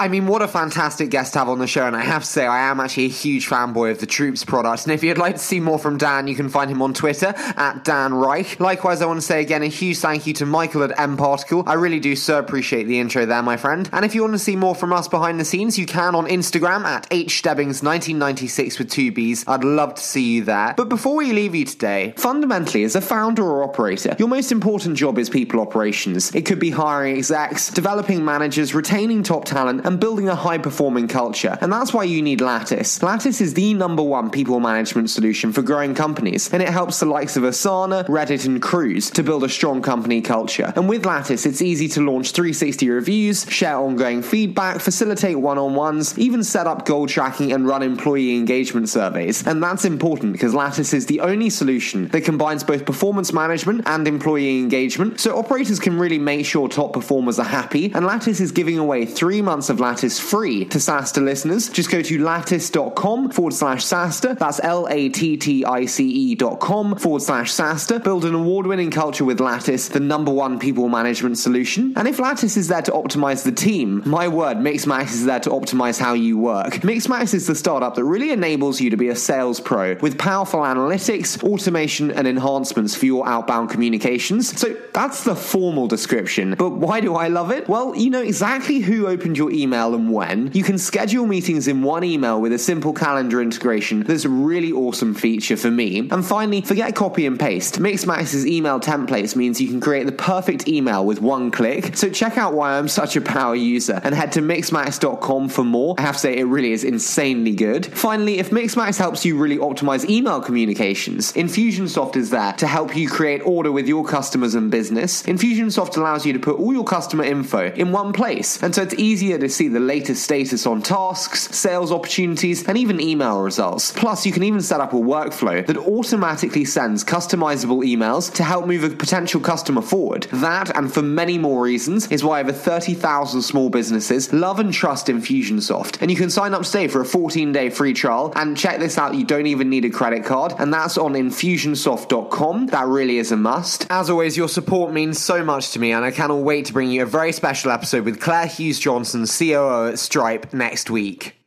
I 0.03 0.09
mean, 0.09 0.27
what 0.27 0.43
a 0.43 0.49
fantastic 0.49 1.11
guest 1.11 1.35
to 1.35 1.39
have 1.39 1.49
on 1.49 1.61
the 1.61 1.69
show, 1.69 1.87
and 1.87 1.95
I 1.95 2.01
have 2.03 2.25
to 2.25 2.29
say, 2.29 2.45
I 2.45 2.69
am 2.69 2.81
actually 2.81 3.05
a 3.05 3.11
huge 3.11 3.49
fanboy 3.49 3.93
of 3.93 4.01
the 4.01 4.07
Troops 4.07 4.45
product. 4.45 4.83
And 4.83 4.93
if 4.93 5.05
you'd 5.05 5.17
like 5.17 5.37
to 5.37 5.41
see 5.41 5.61
more 5.61 5.79
from 5.79 5.97
Dan, 5.97 6.27
you 6.27 6.35
can 6.35 6.49
find 6.49 6.69
him 6.69 6.83
on 6.83 6.93
Twitter 6.93 7.33
at 7.37 7.85
Dan 7.85 8.13
Reich. 8.13 8.59
Likewise, 8.59 9.01
I 9.01 9.07
want 9.07 9.21
to 9.21 9.25
say 9.25 9.41
again 9.41 9.63
a 9.63 9.69
huge 9.69 9.99
thank 9.99 10.27
you 10.27 10.33
to 10.33 10.45
Michael 10.45 10.83
at 10.83 10.91
mParticle. 10.97 11.69
I 11.69 11.75
really 11.75 12.01
do 12.01 12.17
so 12.17 12.41
appreciate 12.41 12.89
the 12.89 12.99
intro 12.99 13.27
there, 13.27 13.45
my 13.45 13.57
friend. 13.57 13.89
And 13.93 14.05
if 14.05 14.17
you 14.17 14.23
want 14.23 14.33
to 14.33 14.41
see 14.41 14.57
more 14.57 14.75
from 14.75 14.93
us 14.93 15.07
behind 15.07 15.39
the 15.39 15.45
scenes, 15.45 15.79
you 15.79 15.87
can 15.87 16.17
on 16.17 16.27
Instagram 16.27 16.83
at 16.83 17.09
hstebbings1996 17.11 18.81
with 18.81 18.91
two 18.91 19.13
B's. 19.13 19.47
I'd 19.47 19.63
love 19.63 19.95
to 19.95 20.03
see 20.03 20.35
you 20.35 20.43
there. 20.43 20.75
But 20.77 20.89
before 20.89 21.15
we 21.15 21.33
leave 21.33 21.55
you 21.55 21.65
today, 21.65 22.13
fundamentally, 22.17 22.83
as 22.83 22.97
a 22.97 23.01
founder 23.01 23.45
or 23.45 23.63
operator, 23.63 24.17
your 24.19 24.27
most 24.27 24.51
important 24.51 24.97
job 24.97 25.17
is 25.17 25.31
people 25.31 25.61
operations. 25.61 26.35
It 26.35 26.45
could 26.45 26.59
be 26.59 26.71
hiring 26.71 27.19
execs, 27.19 27.71
developing 27.71 28.25
managers, 28.25 28.75
retaining 28.75 29.23
top 29.23 29.45
talent, 29.45 29.87
and 29.87 29.92
building 29.99 30.29
a 30.29 30.35
high 30.35 30.59
performing 30.59 31.09
culture. 31.09 31.59
And 31.61 31.73
that's 31.73 31.93
why 31.93 32.05
you 32.05 32.23
need 32.23 32.41
Lattice. 32.41 33.03
Lattice 33.03 33.41
is 33.41 33.55
the 33.55 33.75
number 33.75 34.03
one 34.03 34.31
people 34.31 34.61
management 34.61 35.11
solution 35.11 35.53
for 35.53 35.63
growing 35.63 35.95
companies, 35.95 36.53
and 36.53 36.63
it 36.63 36.69
helps 36.69 37.01
the 37.01 37.07
likes 37.07 37.37
of 37.37 37.43
Asana, 37.43 38.07
Reddit, 38.07 38.47
and 38.47 38.61
Cruise 38.61 39.11
to 39.11 39.23
build 39.23 39.45
a 39.45 39.49
strong 39.49 39.83
company 39.83 40.21
culture. 40.21 40.73
And 40.77 40.89
with 40.89 41.07
Lattice, 41.07 41.47
it's 41.47 41.63
easy 41.63 41.89
to 41.89 42.01
launch 42.01 42.33
360 42.33 42.91
reviews, 42.91 43.47
share 43.51 43.77
ongoing 43.77 44.23
feedback, 44.23 44.81
facilitate 44.81 45.39
one 45.39 45.59
on 45.59 45.75
ones, 45.75 46.19
even 46.19 46.45
set 46.45 46.67
up 46.67 46.87
goal 46.87 47.07
tracking 47.07 47.53
and 47.53 47.67
run 47.67 47.83
employee 47.83 48.37
engagement 48.37 48.89
surveys. 48.89 49.47
And 49.47 49.63
that's 49.63 49.85
important 49.85 50.33
because 50.33 50.55
Lattice 50.55 50.93
is 50.93 51.07
the 51.07 51.21
only 51.21 51.51
solution 51.51 52.09
that 52.09 52.23
combines 52.23 52.65
both 52.65 52.87
performance 52.87 53.33
management 53.33 53.83
and 53.87 54.07
employee 54.07 54.59
engagement, 54.59 55.21
so 55.21 55.39
operators 55.39 55.79
can 55.79 55.99
really 55.99 56.19
make 56.19 56.47
sure 56.47 56.69
top 56.69 56.93
performers 56.93 57.39
are 57.39 57.45
happy. 57.45 57.93
And 57.95 58.07
Lattice 58.07 58.41
is 58.41 58.53
giving 58.53 58.79
away 58.79 59.07
three 59.07 59.43
months 59.43 59.69
of 59.69 59.81
Lattice 59.83 60.21
free 60.21 60.65
to 60.67 60.79
SaaStr 60.79 61.25
listeners. 61.25 61.69
Just 61.69 61.91
go 61.91 62.01
to 62.03 62.23
lattice.com 62.23 63.31
forward 63.31 63.53
slash 63.53 63.85
SaaStr. 63.85 64.39
That's 64.39 64.61
L 64.63 64.87
A 64.89 65.09
T 65.09 65.37
T 65.37 65.65
I 65.65 65.87
C 65.87 66.09
E 66.09 66.35
dot 66.37 66.61
com 66.61 66.95
forward 66.97 67.23
slash 67.23 67.53
SaaStr. 67.53 68.03
Build 68.03 68.25
an 68.25 68.35
award 68.35 68.67
winning 68.67 68.93
culture 68.93 69.25
with 69.25 69.41
Lattice, 69.41 69.89
the 69.89 69.99
number 69.99 70.31
one 70.31 70.61
people 70.61 70.89
management 70.89 71.37
solution. 71.37 71.95
And 71.97 72.07
if 72.07 72.21
Lattice 72.21 72.57
is 72.57 72.69
there 72.69 72.83
to 72.83 72.93
optimize 72.93 73.43
the 73.43 73.51
team, 73.51 74.03
my 74.07 74.29
word, 74.29 74.59
Mixmax 74.59 75.11
is 75.15 75.25
there 75.25 75.41
to 75.41 75.51
optimize 75.51 75.99
how 75.99 76.13
you 76.13 76.39
work. 76.39 76.75
Mixmax 76.75 77.35
is 77.35 77.49
the 77.49 77.57
startup 77.57 77.97
that 77.97 78.05
really 78.05 78.31
enables 78.31 78.81
you 78.81 78.91
to 78.91 78.97
be 78.97 79.09
a 79.09 79.17
sales 79.17 79.59
pro 79.59 79.97
with 80.01 80.17
powerful 80.17 80.61
analytics, 80.61 81.43
automation, 81.43 82.13
and 82.13 82.29
enhancements 82.29 82.95
for 82.95 83.07
your 83.07 83.27
outbound 83.27 83.71
communications. 83.71 84.61
So 84.61 84.77
that's 84.95 85.25
the 85.25 85.35
formal 85.35 85.89
description. 85.89 86.55
But 86.57 86.71
why 86.71 87.01
do 87.01 87.17
I 87.17 87.27
love 87.27 87.51
it? 87.51 87.69
Well, 87.69 87.97
you 87.97 88.11
know 88.11 88.23
exactly 88.23 88.79
who 88.79 89.09
opened 89.09 89.37
your 89.37 89.51
email 89.73 89.95
and 89.95 90.13
when. 90.13 90.51
You 90.53 90.63
can 90.63 90.77
schedule 90.77 91.27
meetings 91.27 91.67
in 91.67 91.83
one 91.83 92.05
email 92.05 92.39
with 92.41 92.53
a 92.53 92.59
simple 92.59 92.93
calendar 92.93 93.41
integration. 93.41 94.03
That's 94.03 94.27
a 94.27 94.29
really 94.29 94.71
awesome 94.71 95.15
feature 95.15 95.57
for 95.57 95.71
me. 95.71 96.11
And 96.11 96.25
finally, 96.25 96.61
forget 96.61 96.95
copy 96.95 97.25
and 97.25 97.41
paste. 97.41 97.79
Mixmax's 97.79 98.47
email 98.47 98.81
templates 98.81 99.35
means 99.35 99.63
you 99.63 99.69
can 99.69 99.81
create 99.81 100.05
the 100.05 100.13
perfect 100.13 100.69
email 100.69 101.07
with 101.07 101.23
one 101.23 101.51
click. 101.51 101.97
So 101.97 102.11
check 102.11 102.37
out 102.37 102.53
why 102.53 102.77
I'm 102.77 102.89
such 102.89 103.17
a 103.17 103.23
power 103.23 103.55
user 103.55 103.99
and 104.05 104.15
head 104.15 104.33
to 104.33 104.41
mixmax.com 104.43 105.49
for 105.49 105.65
more. 105.65 105.95
I 105.97 106.03
have 106.03 106.17
to 106.17 106.21
say, 106.21 106.37
it 106.37 106.45
really 106.45 106.73
is 106.73 106.85
insanely 106.85 107.55
good. 107.55 107.87
Finally, 107.87 108.41
if 108.41 108.51
Mixmax 108.51 108.99
helps 108.99 109.25
you 109.25 109.39
really 109.39 109.57
optimize 109.57 110.09
email 110.09 110.41
communications, 110.41 111.33
Infusionsoft 111.33 112.17
is 112.17 112.29
there 112.29 112.53
to 112.55 112.67
help 112.67 112.95
you 112.95 113.09
create 113.09 113.41
order 113.47 113.73
with 113.73 113.87
your 113.87 114.05
customers 114.05 114.55
and 114.55 114.71
business. 114.71 115.23
Infusionsoft 115.23 115.97
allows 115.97 116.27
you 116.27 116.35
to 116.35 116.39
put 116.39 116.59
all 116.59 116.73
your 116.75 116.85
customer 116.85 117.25
info 117.25 117.71
in 117.73 117.93
one 117.93 118.13
place, 118.13 118.63
and 118.63 118.75
so 118.75 118.83
it's 118.83 118.95
easier 118.95 119.39
to 119.39 119.49
see 119.53 119.69
the 119.69 119.81
latest 119.81 120.23
status 120.23 120.67
on 120.67 120.83
tasks, 120.83 121.55
sales 121.57 121.93
opportunities, 121.93 122.67
and 122.67 122.77
even 122.79 123.01
email 123.01 123.41
results. 123.41 123.93
Plus, 123.93 124.27
you 124.27 124.33
can 124.33 124.43
even 124.43 124.61
set 124.61 124.81
up 124.81 124.93
a 124.93 124.97
workflow 124.97 125.65
that 125.67 125.77
automatically 125.77 126.65
sends 126.65 127.05
customizable 127.05 127.85
emails 127.85 128.33
to 128.35 128.45
help 128.45 128.67
move 128.67 128.85
a 128.85 128.91
potential 128.91 129.41
customer 129.41 129.83
forward. 129.83 130.27
That, 130.33 130.75
and 130.77 130.93
for 130.93 131.03
many 131.03 131.39
more 131.39 131.63
reasons, 131.63 132.07
is 132.09 132.25
why 132.25 132.41
over 132.41 132.53
30,000 132.53 133.43
small 133.43 133.71
businesses 133.71 134.33
love 134.33 134.59
and 134.59 134.73
trust 134.73 135.07
Infusionsoft. 135.07 135.99
And 136.01 136.11
you 136.11 136.17
can 136.17 136.31
sign 136.31 136.55
up 136.55 136.63
today 136.63 136.89
for 136.89 137.01
a 137.01 137.05
14 137.05 137.53
day 137.53 137.71
free 137.71 137.93
trial. 137.93 138.33
And 138.37 138.57
check 138.57 138.79
this 138.81 138.99
out, 138.99 139.15
you 139.15 139.25
don't 139.25 139.47
even 139.47 139.71
need 139.71 139.85
a 139.85 139.91
credit 139.91 140.25
card, 140.25 140.55
and 140.59 140.73
that's 140.73 140.99
on 140.99 141.15
infusionsoft.com. 141.15 142.67
That 142.67 142.87
really 142.87 143.19
is 143.19 143.33
a 143.33 143.37
must. 143.37 143.87
As 143.91 144.11
always, 144.11 144.37
your 144.37 144.49
support 144.49 144.93
means 144.93 145.19
so 145.19 145.45
much 145.45 145.71
to 145.73 145.79
me, 145.79 145.93
and 145.93 146.05
I 146.05 146.11
cannot 146.11 146.43
wait 146.43 146.67
to 146.67 146.73
bring 146.73 146.91
you 146.91 147.03
a 147.03 147.07
very 147.07 147.33
special 147.33 147.71
episode 147.71 148.05
with 148.05 148.21
Claire 148.21 148.47
Hughes 148.47 148.79
Johnson, 148.79 149.27
COO 149.43 149.89
at 149.89 149.99
Stripe, 149.99 150.53
next 150.53 150.89
week. 150.89 151.42